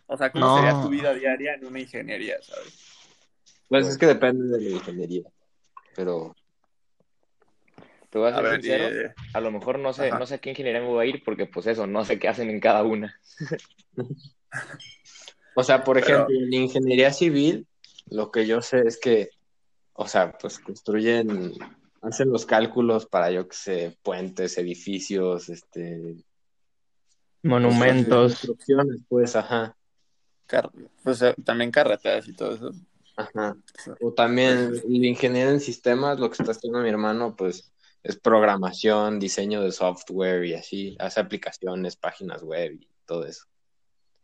O 0.07 0.19
sea, 0.19 0.31
¿cómo 0.31 0.45
No. 0.45 0.55
sería 0.57 0.83
tu 0.83 0.91
vida 0.91 1.15
diaria 1.15 1.55
en 1.55 1.65
una 1.65 1.81
ingeniería, 1.81 2.37
sabes? 2.43 2.92
Pues 3.73 3.88
es 3.88 3.97
que 3.97 4.05
depende 4.07 4.59
de 4.59 4.62
la 4.64 4.71
ingeniería. 4.76 5.23
Pero 5.97 6.37
Te 8.11 8.19
voy 8.19 8.29
a 8.29 8.33
A 8.33 8.35
ser 8.35 8.43
ver, 8.45 8.52
sincero, 8.61 8.85
eh, 9.07 9.14
a 9.33 9.41
lo 9.41 9.50
mejor 9.50 9.79
no 9.79 9.95
sé, 9.95 10.09
Ajá. 10.09 10.19
no 10.19 10.26
sé 10.26 10.35
a 10.35 10.38
qué 10.38 10.50
ingeniería 10.50 10.83
me 10.83 10.88
voy 10.88 11.07
a 11.07 11.09
ir 11.09 11.23
porque 11.25 11.47
pues 11.47 11.67
eso, 11.67 11.87
no 11.87 12.05
sé 12.05 12.19
qué 12.19 12.29
hacen 12.29 12.50
en 12.50 12.61
cada 12.61 12.83
una. 12.83 13.19
O 15.55 15.62
sea, 15.62 15.85
por 15.85 15.99
Pero- 16.00 16.07
ejemplo, 16.26 16.35
en 16.38 16.52
ingeniería 16.52 17.12
civil, 17.12 17.67
lo 18.11 18.31
que 18.31 18.47
yo 18.47 18.61
sé 18.62 18.83
es 18.87 18.99
que, 19.00 19.29
o 19.95 20.07
sea, 20.07 20.33
pues 20.38 20.59
construyen, 20.59 21.52
hacen 22.02 22.31
los 22.31 22.45
cálculos 22.47 23.07
para, 23.07 23.31
yo 23.31 23.49
qué 23.49 23.57
sé, 23.57 23.99
puentes, 24.02 24.57
edificios, 24.59 25.49
este... 25.50 26.17
Monumentos. 27.43 28.33
Construcciones, 28.33 29.00
pues, 29.09 29.35
ajá, 29.37 29.75
car- 30.47 30.71
pues, 31.02 31.21
eh, 31.23 31.35
también 31.45 31.71
carreteras 31.71 32.26
y 32.29 32.35
todo 32.35 32.55
eso. 32.55 32.73
Ajá. 33.16 33.57
O 34.00 34.12
también 34.12 34.73
el 34.85 35.04
ingeniero 35.04 35.50
en 35.50 35.61
sistemas, 35.61 36.19
lo 36.19 36.31
que 36.31 36.42
está 36.42 36.52
haciendo 36.52 36.81
mi 36.81 36.88
hermano, 36.88 37.35
pues, 37.37 37.73
es 38.02 38.16
programación, 38.16 39.19
diseño 39.19 39.62
de 39.62 39.73
software 39.73 40.45
y 40.45 40.54
así, 40.54 40.97
hace 40.99 41.21
aplicaciones, 41.21 41.97
páginas 41.97 42.42
web 42.42 42.73
y 42.81 42.88
todo 43.07 43.26
eso. 43.26 43.47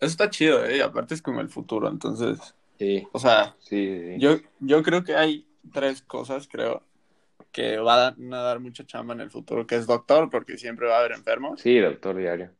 Eso 0.00 0.11
está 0.11 0.30
chido, 0.30 0.64
¿eh? 0.64 0.78
Y 0.78 0.80
aparte 0.80 1.14
es 1.14 1.23
como 1.23 1.40
el 1.40 1.49
futuro, 1.49 1.88
entonces. 1.88 2.54
Sí, 2.78 3.07
O 3.12 3.18
sea, 3.18 3.57
sí. 3.59 4.16
yo, 4.18 4.37
yo 4.61 4.83
creo 4.83 5.02
que 5.02 5.16
hay 5.16 5.49
tres 5.73 6.02
cosas, 6.02 6.47
creo, 6.49 6.85
que 7.50 7.78
van 7.78 8.33
a 8.33 8.42
dar 8.42 8.61
mucha 8.61 8.87
chamba 8.87 9.14
en 9.14 9.21
el 9.21 9.30
futuro, 9.30 9.66
que 9.66 9.76
es 9.76 9.87
doctor, 9.87 10.30
porque 10.30 10.57
siempre 10.59 10.87
va 10.87 10.97
a 10.97 10.99
haber 11.00 11.12
enfermos. 11.12 11.61
Sí, 11.61 11.78
doctor 11.78 12.16
diario. 12.16 12.52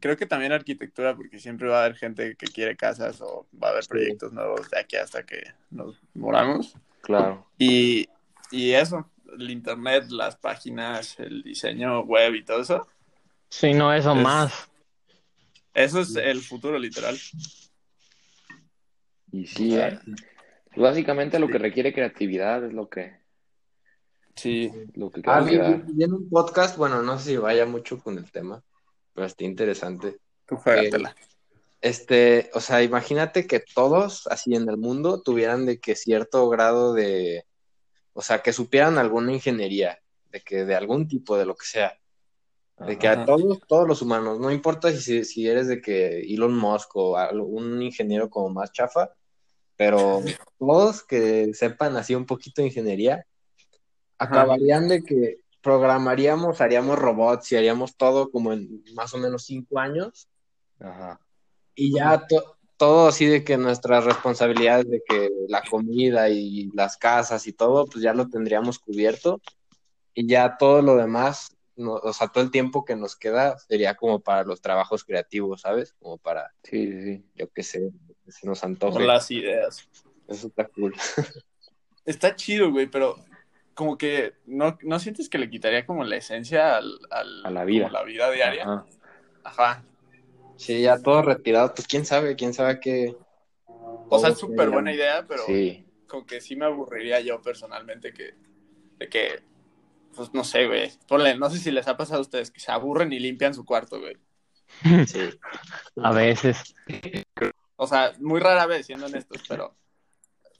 Creo 0.00 0.16
que 0.16 0.26
también 0.26 0.52
arquitectura, 0.52 1.14
porque 1.16 1.38
siempre 1.38 1.68
va 1.68 1.80
a 1.80 1.84
haber 1.84 1.96
gente 1.96 2.36
que 2.36 2.46
quiere 2.46 2.76
casas 2.76 3.20
o 3.20 3.46
va 3.62 3.68
a 3.68 3.70
haber 3.72 3.84
Sí. 3.84 3.88
proyectos 3.90 4.32
nuevos 4.32 4.68
de 4.70 4.78
aquí 4.78 4.96
hasta 4.96 5.24
que 5.24 5.42
nos 5.70 6.00
moramos. 6.14 6.74
Claro. 7.02 7.46
Y, 7.58 8.08
y 8.50 8.72
eso, 8.72 9.10
el 9.38 9.50
internet, 9.50 10.04
las 10.10 10.36
páginas, 10.36 11.18
el 11.20 11.42
diseño 11.42 12.00
web 12.02 12.34
y 12.34 12.44
todo 12.44 12.60
eso, 12.62 12.88
Sí, 13.50 13.72
no, 13.72 13.92
eso 13.92 14.14
Es- 14.16 14.22
más. 14.22 14.68
eso 15.74 16.00
es 16.00 16.16
el 16.16 16.40
futuro 16.40 16.76
literal. 16.78 17.16
Y 19.30 19.46
sí, 19.46 19.76
¿eh? 19.76 19.98
Básicamente 20.76 21.38
lo 21.38 21.48
que 21.48 21.58
requiere 21.58 21.92
creatividad 21.92 22.64
es 22.64 22.72
lo 22.72 22.88
que, 22.88 23.22
Sí, 24.36 24.72
lo 24.94 25.10
que 25.12 25.22
Ah, 25.26 25.40
vi, 25.42 25.56
vi- 25.56 25.82
vi 25.92 26.02
en 26.04 26.12
un 26.12 26.28
podcast, 26.28 26.76
bueno, 26.76 27.02
no 27.02 27.16
sé 27.20 27.30
si 27.30 27.36
vaya 27.36 27.66
mucho 27.66 28.00
con 28.00 28.18
el 28.18 28.28
tema, 28.32 28.64
pero 29.14 29.26
está 29.26 29.44
interesante. 29.44 30.18
tú 30.46 30.56
juégatela. 30.56 31.14
Este, 31.80 32.50
o 32.54 32.60
sea, 32.60 32.82
imagínate 32.82 33.46
que 33.46 33.60
todos 33.60 34.26
así 34.28 34.54
en 34.54 34.68
el 34.68 34.78
mundo 34.78 35.20
tuvieran 35.20 35.66
de 35.66 35.80
que 35.80 35.94
cierto 35.94 36.48
grado 36.48 36.94
de, 36.94 37.44
o 38.14 38.22
sea, 38.22 38.42
que 38.42 38.52
supieran 38.54 38.96
alguna 38.96 39.32
ingeniería 39.32 40.00
de 40.30 40.40
que 40.40 40.64
de 40.64 40.74
algún 40.74 41.06
tipo, 41.06 41.36
de 41.36 41.44
lo 41.44 41.54
que 41.54 41.66
sea. 41.66 41.98
De 42.78 42.98
que 42.98 43.06
a 43.06 43.24
todos, 43.24 43.60
todos 43.68 43.86
los 43.86 44.02
humanos, 44.02 44.40
no 44.40 44.50
importa 44.50 44.90
si, 44.92 45.24
si 45.24 45.46
eres 45.46 45.68
de 45.68 45.80
que 45.80 46.20
Elon 46.22 46.56
Musk 46.56 46.96
o 46.96 47.16
un 47.44 47.80
ingeniero 47.82 48.28
como 48.28 48.48
más 48.48 48.72
chafa, 48.72 49.14
pero 49.76 50.22
todos 50.58 51.04
que 51.04 51.52
sepan 51.54 51.96
así 51.96 52.14
un 52.14 52.26
poquito 52.26 52.62
de 52.62 52.68
ingeniería, 52.68 53.26
acabarían 54.18 54.88
de 54.88 55.04
que 55.04 55.43
programaríamos, 55.64 56.60
haríamos 56.60 56.98
robots 56.98 57.50
y 57.50 57.56
haríamos 57.56 57.96
todo 57.96 58.30
como 58.30 58.52
en 58.52 58.84
más 58.94 59.12
o 59.14 59.18
menos 59.18 59.44
cinco 59.46 59.80
años 59.80 60.28
Ajá. 60.78 61.18
y 61.74 61.92
ya 61.96 62.26
to- 62.28 62.56
todo 62.76 63.08
así 63.08 63.24
de 63.26 63.42
que 63.44 63.56
nuestras 63.56 64.04
responsabilidades 64.04 64.88
de 64.90 65.02
que 65.08 65.30
la 65.48 65.62
comida 65.62 66.28
y 66.28 66.70
las 66.74 66.96
casas 66.98 67.46
y 67.46 67.52
todo, 67.52 67.86
pues 67.86 68.02
ya 68.02 68.12
lo 68.12 68.28
tendríamos 68.28 68.78
cubierto 68.78 69.40
y 70.12 70.26
ya 70.28 70.56
todo 70.58 70.82
lo 70.82 70.96
demás, 70.96 71.56
no- 71.76 71.94
o 71.94 72.12
sea, 72.12 72.28
todo 72.28 72.44
el 72.44 72.50
tiempo 72.50 72.84
que 72.84 72.94
nos 72.96 73.16
queda 73.16 73.56
sería 73.58 73.94
como 73.96 74.20
para 74.20 74.44
los 74.44 74.60
trabajos 74.60 75.02
creativos, 75.04 75.62
¿sabes? 75.62 75.94
Como 76.00 76.18
para, 76.18 76.52
Sí, 76.62 76.86
sí, 76.92 77.02
sí. 77.02 77.24
yo 77.36 77.48
qué 77.50 77.62
sé, 77.62 77.90
que 78.24 78.32
se 78.32 78.46
nos 78.46 78.62
antoje. 78.64 79.04
las 79.06 79.30
ideas. 79.30 79.88
Eso 80.28 80.46
está 80.48 80.66
cool. 80.68 80.94
Está 82.04 82.34
chido, 82.36 82.70
güey, 82.70 82.86
pero 82.86 83.16
como 83.74 83.98
que 83.98 84.34
no, 84.46 84.78
no 84.82 84.98
sientes 84.98 85.28
que 85.28 85.38
le 85.38 85.50
quitaría 85.50 85.84
como 85.86 86.04
la 86.04 86.16
esencia 86.16 86.76
al, 86.76 86.98
al- 87.10 87.44
A 87.46 87.50
la 87.50 87.64
vida. 87.64 87.88
la 87.90 88.02
vida 88.04 88.30
diaria. 88.30 88.62
Ajá. 88.64 88.86
Ajá. 89.44 89.84
Sí, 90.56 90.82
ya 90.82 90.98
todo 91.02 91.22
retirado, 91.22 91.74
pues 91.74 91.86
quién 91.86 92.04
sabe, 92.06 92.36
quién 92.36 92.54
sabe 92.54 92.78
qué. 92.80 93.16
O 93.66 94.18
sea, 94.18 94.30
es 94.30 94.38
súper 94.38 94.70
buena 94.70 94.92
idea, 94.92 95.24
pero 95.26 95.42
Sí. 95.46 95.84
como 96.06 96.24
que 96.26 96.40
sí 96.40 96.54
me 96.56 96.64
aburriría 96.66 97.20
yo 97.20 97.42
personalmente 97.42 98.12
que, 98.12 98.34
de 98.98 99.08
que, 99.08 99.42
pues 100.14 100.32
no 100.32 100.44
sé, 100.44 100.66
güey. 100.66 100.92
Ponle, 101.08 101.36
no 101.36 101.50
sé 101.50 101.58
si 101.58 101.70
les 101.72 101.88
ha 101.88 101.96
pasado 101.96 102.18
a 102.20 102.22
ustedes 102.22 102.50
que 102.52 102.60
se 102.60 102.70
aburren 102.70 103.12
y 103.12 103.18
limpian 103.18 103.52
su 103.54 103.64
cuarto, 103.64 103.98
güey. 104.00 104.16
Sí. 105.08 105.30
A 106.02 106.12
veces. 106.12 106.74
O 107.76 107.86
sea, 107.86 108.12
muy 108.20 108.40
rara 108.40 108.66
vez, 108.66 108.86
siendo 108.86 109.06
honestos, 109.06 109.42
pero, 109.48 109.74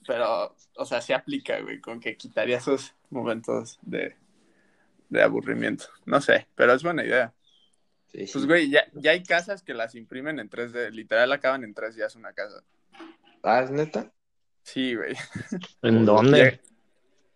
pero, 0.05 0.55
o 0.75 0.85
sea, 0.85 1.01
sí 1.01 1.13
aplica, 1.13 1.59
güey, 1.61 1.79
con 1.79 1.99
que 2.01 2.17
quitaría 2.17 2.57
esos 2.57 2.93
momentos 3.15 3.79
de, 3.81 4.15
de 5.09 5.23
aburrimiento. 5.23 5.85
No 6.05 6.21
sé, 6.21 6.47
pero 6.55 6.73
es 6.73 6.83
buena 6.83 7.03
idea. 7.03 7.33
Sí, 8.07 8.27
sí. 8.27 8.33
Pues, 8.33 8.45
güey, 8.45 8.69
ya, 8.69 8.85
ya 8.93 9.11
hay 9.11 9.23
casas 9.23 9.63
que 9.63 9.73
las 9.73 9.95
imprimen 9.95 10.39
en 10.39 10.49
3D, 10.49 10.91
literal 10.91 11.31
acaban 11.31 11.63
en 11.63 11.73
3 11.73 11.95
días 11.95 12.15
una 12.15 12.33
casa. 12.33 12.63
Ah, 13.43 13.61
¿es 13.61 13.71
neta? 13.71 14.11
Sí, 14.63 14.95
güey. 14.95 15.15
¿En 15.81 16.05
dónde? 16.05 16.61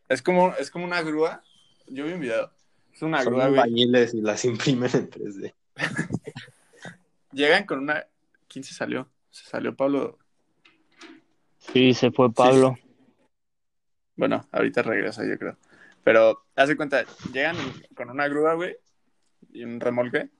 Es 0.07 0.21
como, 0.21 0.53
es 0.57 0.71
como 0.71 0.85
una 0.85 1.01
grúa. 1.01 1.43
Yo 1.87 2.05
vi 2.05 2.13
un 2.13 2.19
video. 2.19 2.51
Es 2.93 3.01
una 3.01 3.23
Son 3.23 3.33
grúa, 3.33 3.47
güey. 3.47 3.59
albañiles 3.59 4.13
y 4.13 4.21
las 4.21 4.43
imprimen 4.45 4.89
en 4.93 5.09
3D. 5.09 5.53
Llegan 7.31 7.65
con 7.65 7.79
una. 7.79 8.05
¿Quién 8.47 8.63
se 8.63 8.73
salió? 8.73 9.07
Se 9.29 9.47
salió 9.47 9.75
Pablo. 9.75 10.17
Sí, 11.59 11.93
se 11.93 12.09
fue 12.11 12.33
Pablo. 12.33 12.77
Bueno, 14.15 14.47
ahorita 14.51 14.81
regresa, 14.81 15.23
yo 15.27 15.37
creo. 15.37 15.57
Pero, 16.09 16.43
haz 16.55 16.67
de 16.67 16.75
cuenta, 16.75 17.05
llegan 17.31 17.55
con 17.95 18.09
una 18.09 18.27
grúa, 18.27 18.55
güey, 18.55 18.75
y 19.53 19.63
un 19.63 19.79
remolque, 19.79 20.31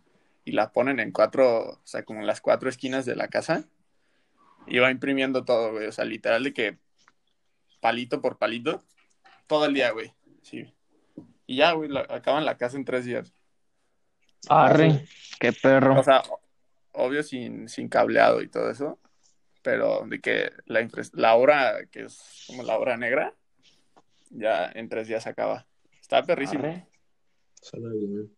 y 0.44 0.54
la 0.54 0.72
ponen 0.72 1.00
en 1.00 1.12
cuatro, 1.12 1.74
o 1.74 1.82
sea, 1.84 2.02
como 2.04 2.22
en 2.22 2.26
las 2.26 2.42
cuatro 2.42 2.70
esquinas 2.70 3.06
de 3.06 3.16
la 3.16 3.28
casa, 3.28 3.66
y 4.66 4.80
va 4.80 4.90
imprimiendo 4.90 5.46
todo, 5.46 5.74
güey. 5.74 5.86
O 5.86 5.92
sea, 5.92 6.06
literal 6.06 6.44
de 6.44 6.54
que 6.54 6.80
palito 7.82 8.20
por 8.20 8.40
palito, 8.40 8.84
todo 9.46 9.66
el 9.66 9.76
día, 9.76 9.92
güey. 9.92 10.12
Sí. 10.42 10.74
Y 11.46 11.58
ya, 11.58 11.74
güey, 11.74 11.88
la- 11.88 12.08
acaban 12.10 12.46
la 12.46 12.58
casa 12.58 12.76
en 12.76 12.86
tres 12.86 13.06
días. 13.06 13.32
Arre, 14.50 15.06
qué 15.40 15.54
perro. 15.54 16.00
O 16.00 16.04
sea, 16.04 16.24
obvio 16.94 17.22
sin, 17.22 17.70
sin 17.70 17.90
cableado 17.90 18.42
y 18.42 18.48
todo 18.48 18.72
eso, 18.72 18.98
pero 19.62 20.04
de 20.08 20.20
que 20.20 20.52
la, 20.66 20.90
la 21.14 21.36
hora, 21.36 21.86
que 21.92 22.06
es 22.06 22.46
como 22.48 22.64
la 22.64 22.76
hora 22.76 22.98
negra, 22.98 23.36
ya 24.30 24.72
en 24.74 24.90
tres 24.90 25.08
días 25.08 25.28
acaba. 25.28 25.66
Está 26.02 26.24
perrísimo, 26.24 26.64
Arre. 26.66 26.88
Suena 27.62 27.90
bien. 27.94 28.32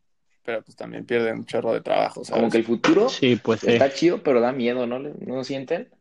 pero 0.43 0.63
pues 0.63 0.75
también 0.75 1.05
pierde 1.05 1.31
un 1.31 1.45
chorro 1.45 1.71
de 1.73 1.81
trabajo, 1.81 2.23
¿sabes? 2.25 2.39
Como 2.41 2.51
que 2.51 2.57
el 2.57 2.63
futuro 2.65 3.07
Sí, 3.09 3.35
pues 3.35 3.59
sí. 3.59 3.71
está 3.73 3.93
chido, 3.93 4.23
pero 4.23 4.41
da 4.41 4.51
miedo, 4.51 4.87
¿no? 4.87 4.97
¿No 4.97 5.35
lo 5.35 5.43
sienten? 5.43 5.93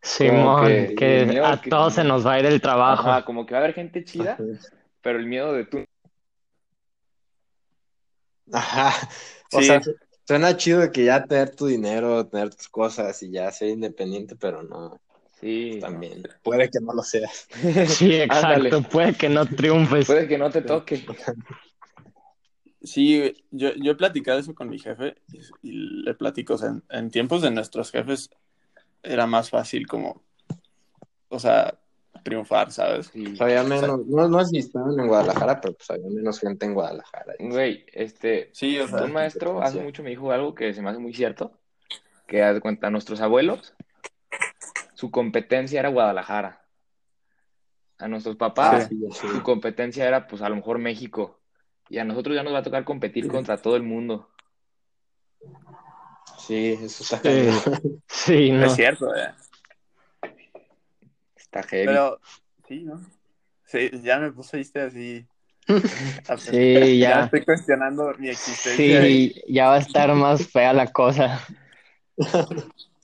Simón, 0.00 0.64
que- 0.66 0.94
que, 0.94 1.26
miedo 1.26 1.44
a 1.46 1.60
que- 1.60 1.68
todos 1.68 1.94
se 1.94 2.04
nos 2.04 2.24
va 2.24 2.34
a 2.34 2.38
ir 2.38 2.46
el 2.46 2.60
trabajo. 2.60 3.08
Ajá, 3.10 3.24
como 3.24 3.44
que 3.44 3.54
va 3.54 3.58
a 3.60 3.62
haber 3.64 3.74
gente 3.74 4.04
chida, 4.04 4.38
pero 5.02 5.18
el 5.18 5.26
miedo 5.26 5.52
de 5.52 5.64
tú. 5.64 5.84
Ajá. 8.52 9.08
O 9.52 9.60
Sí. 9.60 9.66
sea, 9.66 9.82
su- 9.82 9.96
suena 10.24 10.56
chido 10.56 10.80
de 10.80 10.90
que 10.92 11.04
ya 11.04 11.24
tener 11.24 11.54
tu 11.54 11.66
dinero, 11.66 12.26
tener 12.26 12.54
tus 12.54 12.68
cosas 12.68 13.20
y 13.22 13.30
ya 13.30 13.50
ser 13.50 13.68
independiente, 13.70 14.36
pero 14.36 14.62
no, 14.62 15.00
Sí. 15.40 15.78
también. 15.80 16.22
Puede 16.42 16.70
que 16.70 16.80
no 16.80 16.92
lo 16.92 17.02
seas. 17.02 17.48
Sí, 17.88 18.14
exacto. 18.14 18.46
Ándale. 18.46 18.88
Puede 18.90 19.14
que 19.14 19.28
no 19.28 19.44
triunfes. 19.46 20.06
Puede 20.06 20.28
que 20.28 20.38
no 20.38 20.50
te 20.50 20.62
toque. 20.62 21.04
Sí, 22.82 23.34
yo, 23.50 23.74
yo 23.74 23.92
he 23.92 23.96
platicado 23.96 24.38
eso 24.38 24.54
con 24.54 24.68
mi 24.68 24.78
jefe 24.78 25.16
y, 25.32 25.40
y 25.62 25.72
le 26.04 26.14
platico, 26.14 26.54
o 26.54 26.58
sea, 26.58 26.68
en, 26.68 26.84
en 26.90 27.10
tiempos 27.10 27.42
de 27.42 27.50
nuestros 27.50 27.90
jefes 27.90 28.30
era 29.02 29.26
más 29.26 29.50
fácil 29.50 29.86
como, 29.86 30.22
o 31.28 31.38
sea, 31.38 31.78
triunfar, 32.22 32.72
¿sabes? 32.72 33.10
Sí. 33.12 33.24
O 33.32 33.36
sea, 33.36 33.46
había 33.46 33.62
menos, 33.62 34.06
no, 34.06 34.28
no 34.28 34.40
estaban 34.40 34.98
en 34.98 35.06
Guadalajara, 35.06 35.60
pero 35.60 35.74
pues 35.74 35.90
había 35.90 36.08
menos 36.08 36.40
gente 36.40 36.66
en 36.66 36.74
Guadalajara. 36.74 37.34
Güey, 37.38 37.86
este, 37.92 38.50
Sí, 38.52 38.78
o 38.78 38.88
sea, 38.88 39.04
un 39.04 39.12
maestro 39.12 39.62
hace 39.62 39.80
mucho 39.80 40.02
me 40.02 40.10
dijo 40.10 40.32
algo 40.32 40.54
que 40.54 40.74
se 40.74 40.82
me 40.82 40.90
hace 40.90 40.98
muy 40.98 41.14
cierto, 41.14 41.52
que 42.26 42.42
haz 42.42 42.54
de 42.54 42.60
cuenta, 42.60 42.90
nuestros 42.90 43.20
abuelos, 43.20 43.74
su 44.96 45.10
competencia 45.10 45.78
era 45.78 45.90
Guadalajara. 45.90 46.62
A 47.98 48.08
nuestros 48.08 48.36
papás, 48.36 48.88
sí, 48.88 48.98
ya 49.00 49.14
su 49.14 49.42
competencia 49.42 50.06
era, 50.06 50.26
pues, 50.26 50.40
a 50.42 50.48
lo 50.48 50.56
mejor 50.56 50.78
México. 50.78 51.38
Y 51.88 51.98
a 51.98 52.04
nosotros 52.04 52.34
ya 52.34 52.42
nos 52.42 52.52
va 52.54 52.58
a 52.58 52.62
tocar 52.62 52.84
competir 52.84 53.28
contra 53.28 53.58
todo 53.58 53.76
el 53.76 53.82
mundo. 53.82 54.30
Sí, 56.38 56.78
eso 56.80 57.02
está 57.02 57.18
Sí. 57.18 57.22
cañón. 57.22 58.02
Sí, 58.08 58.50
no. 58.50 58.66
es 58.66 58.74
cierto, 58.74 59.14
eh. 59.14 59.34
Está 61.36 61.62
heavy. 61.62 61.86
Pero, 61.86 62.18
sí, 62.66 62.84
¿no? 62.84 63.00
Sí, 63.66 63.90
ya 64.02 64.18
me 64.18 64.32
pusiste 64.32 64.80
así. 64.80 65.26
Sí, 65.68 66.50
pensar. 66.52 66.86
ya. 66.96 67.24
estoy 67.24 67.44
cuestionando 67.44 68.14
mi 68.18 68.30
existencia. 68.30 69.02
Sí, 69.02 69.42
ya 69.48 69.68
va 69.68 69.74
a 69.76 69.80
estar 69.80 70.14
más 70.14 70.48
fea 70.48 70.72
la 70.72 70.86
cosa. 70.90 71.40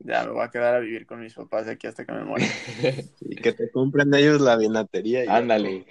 Ya 0.00 0.24
me 0.24 0.30
voy 0.32 0.44
a 0.44 0.50
quedar 0.50 0.76
a 0.76 0.80
vivir 0.80 1.06
con 1.06 1.20
mis 1.20 1.34
papás 1.34 1.66
de 1.66 1.72
aquí 1.72 1.86
hasta 1.86 2.04
que 2.04 2.12
me 2.12 2.24
muera. 2.24 2.46
Y 3.20 3.36
que 3.36 3.52
te 3.52 3.70
compren 3.70 4.14
ellos 4.14 4.40
la 4.40 4.56
vinatería. 4.56 5.24
y 5.24 5.26
ya. 5.26 5.36
Ándale. 5.36 5.86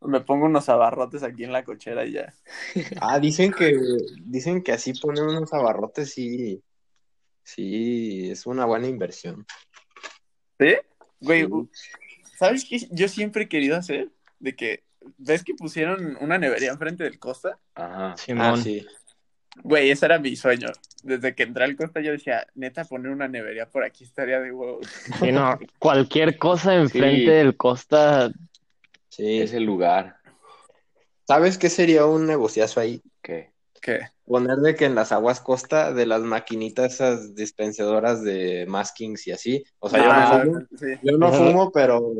Me 0.00 0.20
pongo 0.20 0.46
unos 0.46 0.68
abarrotes 0.68 1.22
aquí 1.22 1.44
en 1.44 1.52
la 1.52 1.64
cochera 1.64 2.04
y 2.04 2.12
ya. 2.12 2.34
Ah, 3.00 3.20
dicen 3.20 3.52
que, 3.52 3.78
dicen 4.24 4.62
que 4.62 4.72
así 4.72 4.94
poner 4.94 5.22
unos 5.24 5.52
abarrotes 5.52 6.12
sí, 6.12 6.62
sí, 7.44 8.30
es 8.30 8.46
una 8.46 8.64
buena 8.64 8.88
inversión. 8.88 9.46
¿Sí? 10.58 10.74
Güey, 11.20 11.46
Sí. 11.46 11.70
¿sabes 12.36 12.64
qué 12.68 12.78
yo 12.90 13.06
siempre 13.06 13.44
he 13.44 13.48
querido 13.48 13.76
hacer? 13.76 14.10
De 14.40 14.56
que, 14.56 14.82
¿ves 15.18 15.44
que 15.44 15.54
pusieron 15.54 16.16
una 16.20 16.36
nevería 16.38 16.70
enfrente 16.72 17.04
del 17.04 17.18
Costa? 17.20 17.60
Ajá. 17.74 18.12
Ah, 18.12 18.16
Simón. 18.16 18.62
sí. 18.62 18.84
Güey, 19.62 19.90
ese 19.90 20.06
era 20.06 20.18
mi 20.18 20.34
sueño. 20.34 20.68
Desde 21.02 21.34
que 21.34 21.42
entré 21.42 21.64
al 21.64 21.76
Costa 21.76 22.00
yo 22.00 22.12
decía, 22.12 22.46
neta, 22.54 22.84
poner 22.84 23.10
una 23.10 23.26
nevería 23.28 23.66
por 23.68 23.82
aquí 23.84 24.04
estaría 24.04 24.40
de 24.40 24.52
huevos. 24.52 24.86
Sí, 25.20 25.32
no. 25.32 25.58
Cualquier 25.78 26.38
cosa 26.38 26.74
enfrente 26.76 27.18
Sí. 27.22 27.26
del 27.26 27.56
Costa. 27.56 28.30
Sí. 29.08 29.40
Es 29.42 29.52
el 29.52 29.64
lugar 29.64 30.16
¿Sabes 31.26 31.56
qué 31.58 31.68
sería 31.70 32.04
un 32.06 32.26
negociazo 32.26 32.80
ahí? 32.80 33.02
que... 33.22 33.50
¿Qué? 33.80 34.00
Poner 34.24 34.58
de 34.58 34.76
que 34.76 34.84
en 34.84 34.94
las 34.94 35.10
aguas 35.12 35.40
costa 35.40 35.92
de 35.92 36.06
las 36.06 36.20
maquinitas 36.22 36.94
esas 36.94 37.34
dispensadoras 37.34 38.22
de 38.22 38.64
maskings 38.68 39.26
y 39.26 39.32
así. 39.32 39.64
O 39.80 39.88
sea, 39.88 40.00
Ah, 40.04 40.44
yo 40.44 40.44
no 40.44 40.52
fumo, 40.52 40.66
sí. 40.78 40.86
yo 41.02 41.18
no 41.18 41.32
fumo, 41.32 41.72
pero 41.72 42.12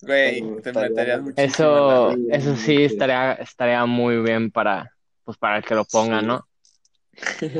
Güey, 0.00 0.40
Pero 0.42 0.62
te 0.62 0.72
meterías 0.88 1.22
muchísimo. 1.22 1.44
Eso, 1.46 2.12
Sí, 2.14 2.26
eso 2.30 2.56
sí 2.56 2.84
estaría, 2.84 3.32
estaría 3.34 3.84
muy 3.86 4.18
bien 4.22 4.50
para, 4.50 4.90
pues 5.24 5.36
para 5.38 5.60
que 5.62 5.74
lo 5.74 5.84
pongan, 5.84 6.20
Sí. 6.20 6.26
¿no? 6.26 6.46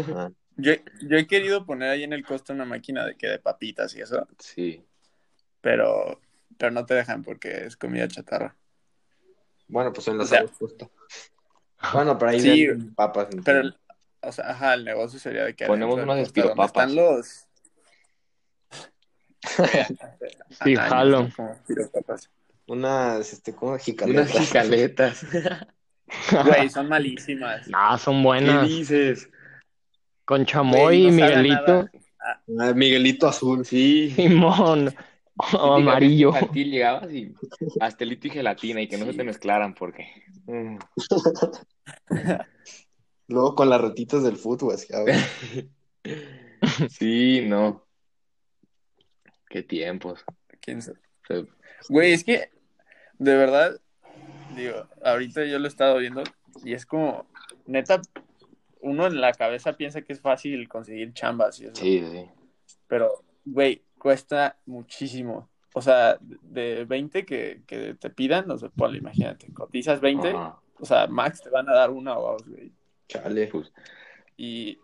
Ajá. 0.00 0.32
Yo, 0.56 0.72
yo 1.02 1.16
he 1.16 1.26
querido 1.26 1.66
poner 1.66 1.90
ahí 1.90 2.04
en 2.04 2.12
el 2.12 2.24
Costa 2.24 2.52
una 2.52 2.64
máquina 2.64 3.04
de 3.04 3.16
que 3.16 3.26
de 3.26 3.38
papitas 3.40 3.94
y 3.96 4.00
eso, 4.02 4.26
Sí. 4.38 4.84
pero, 5.60 6.20
pero 6.58 6.70
no 6.70 6.86
te 6.86 6.94
dejan 6.94 7.22
porque 7.24 7.64
es 7.66 7.76
comida 7.76 8.06
chatarra. 8.08 8.56
bueno, 9.66 9.92
pues 9.92 10.06
en 10.08 10.18
las 10.18 10.26
O 10.26 10.30
sea. 10.30 10.44
Bueno, 11.92 12.16
pero 12.18 12.30
ahí 12.30 12.40
sí, 12.40 12.66
venden 12.68 12.94
papas. 12.94 13.28
Pero, 13.44 13.70
o 14.20 14.32
sea, 14.32 14.50
ajá, 14.50 14.74
el 14.74 14.84
negocio 14.84 15.18
sería 15.18 15.44
de 15.44 15.54
que 15.54 15.66
Ponemos 15.66 16.00
unas 16.00 16.18
espiropapas. 16.18 16.66
están 16.68 16.94
los... 16.96 17.46
Sí, 20.64 20.74
Ajá, 20.76 20.88
jalo. 20.88 21.28
unas, 22.66 23.32
este, 23.32 23.54
¿cómo? 23.54 23.72
Unas 23.72 23.82
Jicaletas. 23.84 24.38
jicaletas. 24.46 25.26
Güey, 26.44 26.68
son 26.70 26.88
malísimas. 26.88 27.66
No, 27.68 27.98
son 27.98 28.16
¿Qué 28.18 28.22
buenas. 28.22 28.68
dices? 28.68 29.28
Con 30.24 30.46
chamoy 30.46 31.06
y 31.06 31.10
no 31.10 31.12
Miguelito. 31.12 31.54
nada. 31.54 31.92
Ah, 32.20 32.72
Miguelito 32.74 33.26
Azul. 33.26 33.64
Sí. 33.64 34.10
Simón. 34.10 34.94
O 35.36 35.74
amarillo. 35.74 36.28
Infantil 36.28 36.70
llegabas 36.70 37.12
y 37.12 37.34
pastelito 37.80 38.28
y 38.28 38.30
gelatina 38.30 38.80
y 38.80 38.86
que 38.86 38.96
no 38.96 39.04
se 39.04 39.14
te 39.14 39.24
mezclaran 39.24 39.74
porque. 39.74 40.06
mm, 40.46 40.76
Luego 43.26 43.56
con 43.56 43.68
las 43.68 43.80
retitas 43.80 44.22
del 44.22 44.36
fútbol, 44.36 44.76
ver. 45.04 45.16
Sí, 46.88 47.42
no. 47.46 47.84
Qué 49.48 49.62
tiempos. 49.62 50.24
¿Quién 50.60 50.82
sabe? 50.82 51.00
Güey, 51.88 52.12
es 52.12 52.22
que, 52.22 52.50
de 53.18 53.34
verdad, 53.34 53.80
digo, 54.54 54.86
ahorita 55.02 55.44
yo 55.46 55.58
lo 55.58 55.64
he 55.64 55.68
estado 55.68 55.98
viendo 55.98 56.22
y 56.64 56.74
es 56.74 56.86
como, 56.86 57.26
neta, 57.66 58.00
uno 58.84 59.06
en 59.06 59.20
la 59.20 59.32
cabeza 59.32 59.72
piensa 59.76 60.02
que 60.02 60.12
es 60.12 60.20
fácil 60.20 60.68
conseguir 60.68 61.12
chambas 61.14 61.58
y 61.60 61.64
eso, 61.66 61.74
Sí, 61.74 62.04
sí. 62.10 62.24
pero, 62.86 63.24
güey, 63.44 63.82
cuesta 63.98 64.56
muchísimo. 64.66 65.48
O 65.74 65.82
sea, 65.82 66.18
de 66.20 66.84
20 66.84 67.24
que, 67.24 67.62
que 67.66 67.94
te 67.94 68.10
pidan, 68.10 68.46
no 68.46 68.56
sé, 68.58 68.68
ponle, 68.70 68.98
imagínate, 68.98 69.52
cotizas 69.52 70.00
20, 70.00 70.28
Ajá. 70.28 70.58
o 70.78 70.84
sea, 70.84 71.06
max 71.08 71.42
te 71.42 71.50
van 71.50 71.68
a 71.68 71.74
dar 71.74 71.90
una 71.90 72.16
o 72.16 72.32
dos, 72.32 72.46
güey. 72.48 72.70
Chale. 73.08 73.48
Pues, 73.48 73.72
Y 74.36 74.78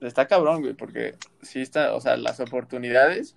está 0.00 0.26
cabrón, 0.26 0.60
güey, 0.60 0.74
porque 0.74 1.14
sí 1.40 1.60
está, 1.62 1.94
o 1.94 2.00
sea, 2.00 2.16
las 2.16 2.38
oportunidades, 2.40 3.36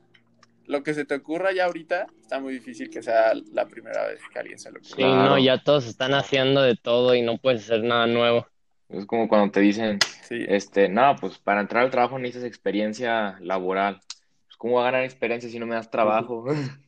lo 0.65 0.83
que 0.83 0.93
se 0.93 1.05
te 1.05 1.15
ocurra 1.15 1.53
ya 1.53 1.65
ahorita, 1.65 2.07
está 2.19 2.39
muy 2.41 2.53
difícil 2.53 2.89
que 2.89 3.01
sea 3.01 3.33
la 3.53 3.67
primera 3.67 4.05
vez 4.07 4.19
que 4.33 4.39
alguien 4.39 4.59
se 4.59 4.71
lo 4.71 4.79
ocurra. 4.79 4.95
Sí, 4.95 5.03
no, 5.03 5.37
ya 5.39 5.63
todos 5.63 5.85
están 5.87 6.13
haciendo 6.13 6.61
de 6.61 6.75
todo 6.75 7.15
y 7.15 7.21
no 7.21 7.37
puedes 7.37 7.63
hacer 7.63 7.83
nada 7.83 8.07
nuevo. 8.07 8.45
Es 8.89 9.05
como 9.05 9.27
cuando 9.27 9.51
te 9.51 9.59
dicen, 9.59 9.99
Sí, 10.23 10.45
este, 10.47 10.89
no, 10.89 11.15
pues 11.19 11.37
para 11.37 11.61
entrar 11.61 11.83
al 11.83 11.91
trabajo 11.91 12.19
necesitas 12.19 12.47
experiencia 12.47 13.37
laboral. 13.39 13.99
Pues, 14.45 14.57
¿cómo 14.57 14.73
voy 14.73 14.81
a 14.81 14.85
ganar 14.85 15.03
experiencia 15.03 15.49
si 15.49 15.59
no 15.59 15.65
me 15.65 15.75
das 15.75 15.89
trabajo? 15.91 16.45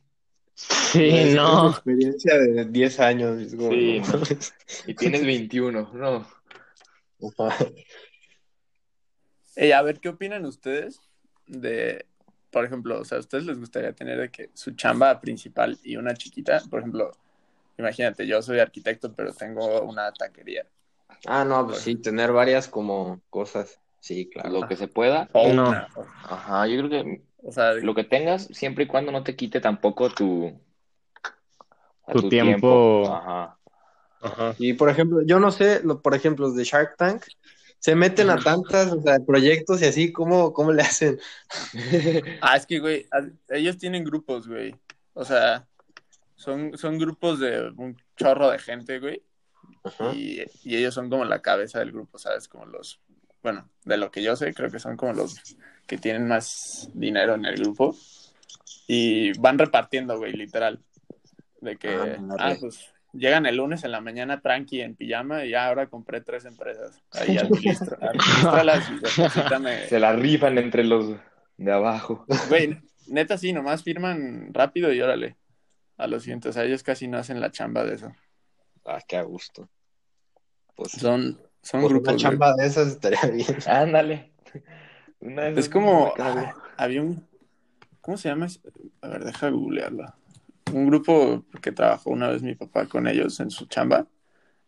Sí, 0.92 1.08
Es 1.08 1.34
no. 1.34 1.70
experiencia 1.70 2.36
de 2.36 2.66
10 2.66 3.00
años. 3.00 3.40
es 3.40 3.54
como, 3.54 3.70
Sí, 3.70 4.00
no. 4.00 4.22
Y 4.86 4.94
tienes 4.94 5.24
21, 5.24 5.90
no. 5.94 6.26
Ajá. 7.38 7.66
Ey, 9.56 9.72
a 9.72 9.82
ver, 9.82 10.00
¿qué 10.00 10.08
opinan 10.08 10.44
ustedes 10.46 11.00
de, 11.46 12.06
por 12.50 12.64
ejemplo, 12.64 13.00
o 13.00 13.04
sea, 13.04 13.18
¿a 13.18 13.20
ustedes 13.20 13.44
les 13.44 13.58
gustaría 13.58 13.92
tener 13.92 14.18
de 14.18 14.30
que 14.30 14.50
su 14.54 14.72
chamba 14.72 15.20
principal 15.20 15.78
y 15.82 15.96
una 15.96 16.14
chiquita? 16.14 16.62
Por 16.70 16.80
ejemplo, 16.80 17.12
imagínate, 17.78 18.26
yo 18.26 18.42
soy 18.42 18.58
arquitecto, 18.58 19.12
pero 19.14 19.32
tengo 19.32 19.82
una 19.82 20.12
taquería. 20.12 20.66
Ah, 21.26 21.44
no, 21.44 21.66
pues 21.66 21.78
sí, 21.80 21.96
tener 21.96 22.32
varias 22.32 22.68
como 22.68 23.20
cosas. 23.30 23.78
Sí, 24.00 24.30
claro. 24.30 24.48
Lo 24.50 24.68
que 24.68 24.76
se 24.76 24.88
pueda. 24.88 25.28
O 25.32 25.52
No. 25.52 25.68
una. 25.68 25.88
o- 25.94 26.06
Ajá, 26.24 26.66
yo 26.66 26.78
creo 26.78 26.90
que 26.90 27.22
O 27.42 27.52
sea, 27.52 27.72
lo 27.72 27.94
que 27.94 28.04
tengas, 28.04 28.44
siempre 28.52 28.84
y 28.84 28.86
cuando 28.86 29.12
no 29.12 29.22
te 29.22 29.34
quite 29.34 29.60
tampoco 29.60 30.10
tu, 30.10 30.60
a 32.06 32.12
Tu 32.12 32.28
tiempo. 32.28 33.10
Ajá. 33.10 33.56
Ajá. 34.20 34.54
Y 34.58 34.74
por 34.74 34.90
ejemplo, 34.90 35.22
yo 35.24 35.40
no 35.40 35.50
sé, 35.50 35.80
lo- 35.82 36.02
por 36.02 36.14
ejemplo, 36.14 36.46
los 36.46 36.56
de 36.56 36.64
Shark 36.64 36.96
Tank 36.98 37.24
se 37.78 37.94
meten 37.94 38.28
a 38.28 38.36
tantas, 38.38 38.92
o 38.92 39.00
sea, 39.00 39.18
proyectos 39.26 39.80
y 39.80 39.86
así, 39.86 40.12
¿cómo, 40.12 40.52
cómo 40.52 40.70
le 40.72 40.82
hacen? 40.82 41.18
Ah, 42.42 42.56
es 42.56 42.66
que, 42.66 42.78
güey, 42.78 43.06
ellos 43.48 43.78
tienen 43.78 44.04
grupos, 44.04 44.46
güey. 44.46 44.74
O 45.14 45.24
sea, 45.24 45.66
son, 46.34 46.76
son 46.76 46.98
grupos 46.98 47.40
de 47.40 47.70
un 47.76 47.96
chorro 48.16 48.50
de 48.50 48.58
gente, 48.58 48.98
güey. 48.98 49.22
Y, 50.14 50.42
y 50.62 50.76
ellos 50.76 50.94
son 50.94 51.08
como 51.08 51.24
la 51.24 51.40
cabeza 51.40 51.78
del 51.78 51.92
grupo, 51.92 52.18
¿sabes? 52.18 52.48
Como 52.48 52.66
los, 52.66 53.00
bueno, 53.42 53.68
de 53.84 53.96
lo 53.96 54.10
que 54.10 54.22
yo 54.22 54.36
sé, 54.36 54.52
creo 54.54 54.70
que 54.70 54.78
son 54.78 54.96
como 54.96 55.12
los 55.12 55.56
que 55.86 55.98
tienen 55.98 56.28
más 56.28 56.90
dinero 56.94 57.34
en 57.34 57.44
el 57.46 57.56
grupo. 57.56 57.96
Y 58.86 59.32
van 59.38 59.58
repartiendo, 59.58 60.18
güey, 60.18 60.32
literal. 60.32 60.80
De 61.60 61.76
que, 61.76 61.88
Ah, 61.88 62.16
ah, 62.38 62.56
pues 62.58 62.90
llegan 63.12 63.46
el 63.46 63.56
lunes 63.56 63.84
en 63.84 63.92
la 63.92 64.00
mañana 64.00 64.40
tranqui 64.40 64.80
en 64.80 64.94
pijama 64.94 65.44
y 65.44 65.50
ya 65.50 65.66
ahora 65.66 65.86
compré 65.88 66.20
tres 66.20 66.44
empresas. 66.44 67.02
Ahí 67.12 67.36
administra, 67.38 67.98
administralas 68.00 68.90
y 68.90 68.94
deposítame. 68.94 69.86
Se 69.86 69.98
la 69.98 70.12
rifan 70.12 70.58
entre 70.58 70.84
los 70.84 71.16
de 71.56 71.72
abajo. 71.72 72.24
Güey, 72.48 72.78
neta 73.08 73.36
sí, 73.36 73.52
nomás 73.52 73.82
firman 73.82 74.52
rápido 74.52 74.92
y 74.92 75.00
órale. 75.00 75.36
A 75.96 76.06
los 76.06 76.22
siguientes, 76.22 76.50
o 76.50 76.52
sea, 76.54 76.64
ellos 76.64 76.82
casi 76.82 77.08
no 77.08 77.18
hacen 77.18 77.40
la 77.40 77.50
chamba 77.50 77.84
de 77.84 77.94
eso. 77.94 78.12
Ah, 78.84 79.00
qué 79.06 79.16
a 79.16 79.22
gusto. 79.22 79.68
Pues, 80.74 80.92
Son, 80.92 81.38
son 81.62 81.80
pues 81.82 81.92
grupos. 81.92 82.00
una 82.02 82.12
güey. 82.12 82.18
chamba 82.22 82.54
de 82.54 82.66
esas 82.66 82.88
estaría 82.88 83.20
bien. 83.30 83.46
Ándale. 83.66 84.32
Una 85.20 85.48
Es 85.48 85.68
como, 85.68 86.12
ah, 86.18 86.54
había 86.76 87.02
un, 87.02 87.28
¿cómo 88.00 88.16
se 88.16 88.28
llama? 88.28 88.46
A 89.02 89.08
ver, 89.08 89.24
deja 89.24 89.50
googlearlo. 89.50 90.14
Un 90.72 90.86
grupo 90.86 91.44
que 91.60 91.72
trabajó 91.72 92.10
una 92.10 92.28
vez 92.28 92.42
mi 92.42 92.54
papá 92.54 92.86
con 92.86 93.06
ellos 93.06 93.38
en 93.40 93.50
su 93.50 93.66
chamba, 93.66 94.06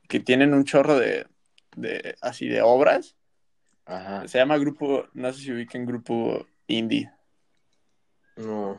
que 0.09 0.21
tienen 0.21 0.53
un 0.53 0.65
chorro 0.65 0.99
de, 0.99 1.27
de 1.77 2.17
así 2.21 2.49
de 2.49 2.61
obras. 2.61 3.17
Ajá. 3.87 4.29
Se 4.29 4.39
llama 4.39 4.59
grupo, 4.59 5.07
no 5.15 5.33
sé 5.33 5.41
si 5.41 5.53
ubiquen 5.53 5.87
grupo 5.87 6.47
indie. 6.67 7.11
No. 8.37 8.71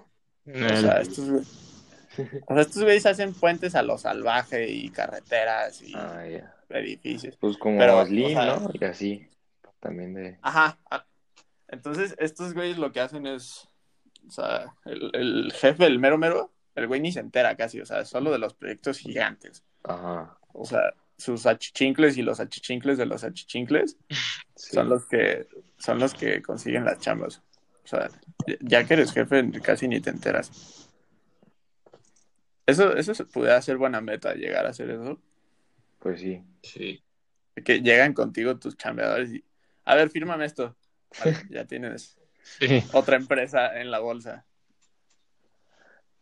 O 0.46 0.76
sea, 0.76 1.00
estos, 1.02 1.73
o 2.48 2.54
sea, 2.54 2.62
estos 2.62 2.84
güeyes 2.84 3.06
hacen 3.06 3.34
puentes 3.34 3.76
a 3.76 3.84
lo 3.84 3.98
salvaje 3.98 4.70
y 4.70 4.90
carreteras 4.90 5.82
y 5.82 5.94
Ah, 5.96 6.24
edificios. 6.70 7.36
Pues 7.38 7.58
como 7.58 7.78
Pero, 7.80 8.06
Slim, 8.06 8.26
o 8.26 8.30
sea- 8.42 8.56
¿no? 8.58 8.70
Y 8.74 8.84
así. 8.86 9.28
También 9.80 10.14
de. 10.14 10.38
Ajá. 10.42 10.78
ah, 10.90 11.06
Entonces, 11.68 12.16
estos 12.20 12.54
güeyes 12.54 12.78
lo 12.78 12.92
que 12.92 13.02
hacen 13.02 13.28
es, 13.28 13.68
o 14.28 14.32
sea, 14.32 14.74
el, 14.86 15.10
el 15.14 15.52
jefe, 15.54 15.86
el 15.86 16.00
mero 16.00 16.18
mero, 16.18 16.52
el 16.76 16.88
güey 16.88 17.02
ni 17.02 17.12
se 17.12 17.20
entera 17.20 17.56
casi, 17.58 17.82
o 17.82 17.86
sea, 17.86 18.00
es 18.00 18.08
solo 18.10 18.32
de 18.32 18.40
los 18.40 18.54
proyectos 18.54 18.98
gigantes. 19.00 19.64
Ajá. 19.84 20.38
O 20.54 20.66
sea, 20.66 20.94
sus 21.18 21.46
achichincles 21.46 22.18
y 22.18 22.22
los 22.22 22.40
achichincles 22.40 22.98
de 22.98 23.06
los 23.06 23.24
achichincles 23.24 23.98
Sí. 24.56 24.76
son 24.76 24.88
los 24.90 25.06
que 25.08 25.48
son 25.78 26.00
los 26.00 26.14
que 26.14 26.42
consiguen 26.42 26.86
las 26.86 27.00
chambas. 27.00 27.42
O 27.84 27.88
sea, 27.88 28.10
ya 28.62 28.86
que 28.86 28.94
eres 28.94 29.12
jefe, 29.12 29.52
casi 29.62 29.88
ni 29.90 30.00
te 30.00 30.10
enteras. 30.12 30.83
Eso, 32.66 32.96
eso 32.96 33.14
se 33.14 33.26
pudiera 33.26 33.62
ser 33.62 33.78
buena 33.78 34.00
meta, 34.02 34.34
llegar 34.36 34.66
a 34.66 34.70
hacer 34.70 34.90
eso. 34.90 35.20
Pues 36.00 36.22
sí. 36.22 36.42
Sí. 36.62 37.04
Que 37.64 37.82
llegan 37.82 38.14
contigo 38.14 38.58
tus 38.58 38.78
chambeadores 38.78 39.34
y, 39.34 39.44
a 39.86 39.96
ver, 39.96 40.10
fírmame 40.10 40.46
esto. 40.46 40.76
Vale, 41.20 41.38
ya 41.50 41.66
tienes 41.66 42.18
Sí. 42.60 42.84
otra 42.94 43.16
empresa 43.18 43.80
en 43.80 43.90
la 43.92 44.00
bolsa. 44.00 44.46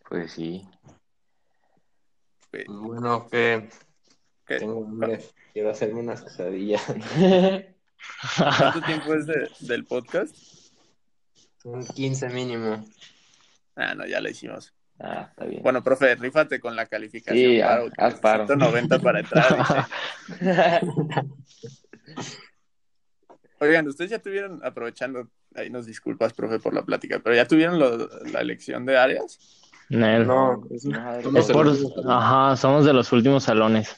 Pues 0.08 0.32
sí. 0.34 0.67
Pues 2.51 2.65
bueno, 2.67 3.27
que 3.30 3.69
¿Qué? 4.45 4.58
tengo 4.60 4.84
hambre. 4.86 5.19
Quiero 5.54 5.69
hacerme 5.71 6.01
unas 6.01 6.21
quesadillas. 6.21 6.84
¿Cuánto 8.38 8.82
tiempo 8.82 9.13
es 9.13 9.25
de- 9.25 9.49
del 9.62 9.86
podcast? 9.86 10.36
Un 11.63 11.86
15 11.86 12.30
mínimo. 12.30 12.84
Ah, 13.75 13.93
no, 13.95 14.06
ya 14.06 14.19
lo 14.19 14.30
hicimos. 14.30 14.73
Ah, 15.03 15.27
está 15.31 15.45
bien. 15.45 15.63
Bueno, 15.63 15.83
profe, 15.83 16.13
rífate 16.15 16.59
con 16.59 16.75
la 16.75 16.85
calificación. 16.85 17.51
Sí, 17.53 17.59
paro, 17.59 17.85
haz- 17.87 17.93
haz 17.97 18.13
que 18.15 18.19
paro. 18.21 18.45
190 18.45 18.99
para 18.99 19.19
entrar. 19.21 19.87
Oigan, 23.59 23.87
ustedes 23.87 24.09
ya 24.11 24.19
tuvieron, 24.19 24.59
aprovechando, 24.65 25.27
ahí 25.55 25.69
nos 25.69 25.85
disculpas, 25.85 26.33
profe, 26.33 26.59
por 26.59 26.73
la 26.73 26.83
plática, 26.83 27.19
pero 27.23 27.35
ya 27.35 27.47
tuvieron 27.47 27.77
lo- 27.79 28.07
la 28.31 28.41
elección 28.41 28.85
de 28.85 28.97
áreas. 28.97 29.39
No, 29.89 30.63
es, 30.71 30.85
Es 30.85 31.51
por-. 31.51 31.71
Ajá, 32.07 32.55
somos 32.55 32.85
de 32.85 32.93
los 32.93 33.11
últimos 33.11 33.43
salones. 33.43 33.95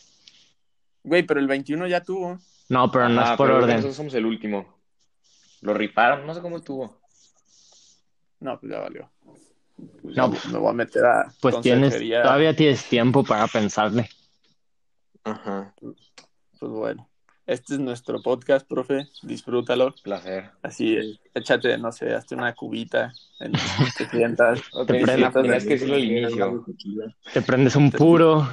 Güey, 1.03 1.23
pero 1.23 1.39
el 1.39 1.47
21 1.47 1.87
ya 1.87 2.01
tuvo. 2.01 2.39
No, 2.69 2.91
pero 2.91 3.07
no 3.09 3.21
es 3.23 3.29
por 3.37 3.47
pero 3.47 3.57
orden. 3.59 3.75
Nosotros 3.75 3.95
somos 3.95 4.13
el 4.15 4.25
último. 4.25 4.79
Lo 5.61 5.73
riparon, 5.73 6.25
no 6.25 6.33
sé 6.33 6.41
cómo 6.41 6.57
estuvo. 6.57 6.99
No, 8.39 8.59
pues 8.59 8.71
ya 8.71 8.79
valió. 8.79 9.09
Pues 10.01 10.15
No. 10.15 10.33
ya 10.33 10.49
me 10.51 10.57
voy 10.59 10.69
a 10.69 10.73
meter 10.73 11.05
a 11.05 11.33
Pues 11.41 11.61
tienes, 11.61 11.97
todavía 11.97 12.55
tienes 12.55 12.83
tiempo 12.85 13.23
para 13.23 13.47
pensarle. 13.47 14.09
Ajá. 15.23 15.73
Pues 15.81 16.71
bueno, 16.71 17.09
este 17.45 17.73
es 17.75 17.79
nuestro 17.79 18.21
podcast, 18.21 18.67
profe. 18.67 19.07
Disfrútalo. 19.21 19.93
Placer. 20.03 20.51
Así, 20.61 21.19
échate, 21.33 21.77
no 21.77 21.91
sé, 21.91 22.13
hazte 22.13 22.35
una 22.35 22.53
cubita 22.55 23.13
en 23.39 23.51
te 23.97 24.09
sientas. 24.09 24.61
Te 24.71 24.85
tenías, 24.85 25.09
prendo- 25.09 25.41
tenías 25.41 25.63
que 25.63 25.69
decirlo 25.69 25.95
al 25.95 26.03
inicio. 26.03 26.65
Te 27.33 27.41
prendes 27.41 27.75
un 27.75 27.91
puro. 27.91 28.47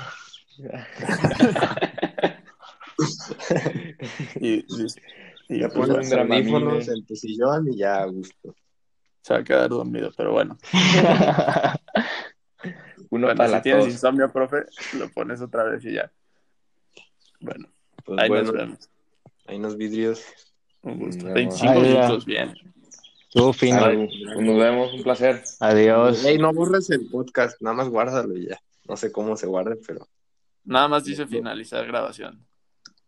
Y, 4.40 4.48
y, 4.58 4.86
y, 5.48 5.60
Te 5.60 5.68
pues, 5.70 5.88
pones 5.88 6.10
los 6.10 6.88
en 6.88 7.06
tu 7.06 7.16
sillón 7.16 7.72
y 7.72 7.78
ya 7.78 8.02
a 8.02 8.06
gusto. 8.06 8.54
Se 9.22 9.34
va 9.34 9.40
a 9.40 9.44
quedar 9.44 9.68
dormido, 9.68 10.10
pero 10.16 10.32
bueno. 10.32 10.56
Uno 13.10 13.26
Bueno, 13.26 13.36
para 13.36 13.56
si 13.58 13.62
tienes 13.64 13.86
insomnio, 13.86 14.30
profe, 14.32 14.64
lo 14.96 15.08
pones 15.10 15.40
otra 15.40 15.64
vez 15.64 15.84
y 15.84 15.94
ya. 15.94 16.10
Bueno, 17.40 17.68
Pues 18.04 18.20
ahí 18.20 18.28
bueno, 18.28 18.44
nos 18.44 18.52
vemos. 18.54 18.90
ahí 19.46 19.58
nos 19.58 19.76
vidrios. 19.76 20.22
Un 20.82 20.98
gusto. 20.98 21.24
Nos 21.24 21.34
vemos. 21.34 21.60
25 21.60 21.72
Ay, 21.72 21.82
ya. 21.82 22.00
minutos, 22.00 22.24
bien. 22.24 22.54
Estuvo 23.22 23.52
fino. 23.52 23.80
Salud. 23.80 24.08
Nos 24.40 24.58
vemos, 24.58 24.92
un 24.94 25.02
placer. 25.02 25.42
Adiós. 25.60 26.24
Ey, 26.24 26.38
no 26.38 26.52
borres 26.52 26.88
el 26.90 27.08
podcast, 27.10 27.60
nada 27.60 27.74
más 27.76 27.88
guárdalo 27.88 28.36
y 28.36 28.48
ya. 28.48 28.58
No 28.88 28.96
sé 28.96 29.10
cómo 29.12 29.36
se 29.36 29.46
guarde, 29.46 29.76
pero. 29.86 30.06
Nada 30.64 30.88
más 30.88 31.04
dice 31.04 31.26
finalizar 31.26 31.86
grabación. 31.86 32.46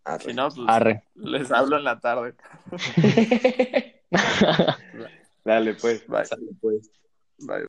arre. 0.04 0.24
Si 0.24 0.32
no, 0.34 0.48
pues 0.48 0.66
Arre. 0.68 1.04
les 1.14 1.50
hablo 1.52 1.76
en 1.76 1.84
la 1.84 2.00
tarde. 2.00 2.34
Dale, 5.44 5.74
pues. 5.74 6.06
Bye. 6.06 6.24
Pues. 6.60 6.90
Bye. 7.38 7.60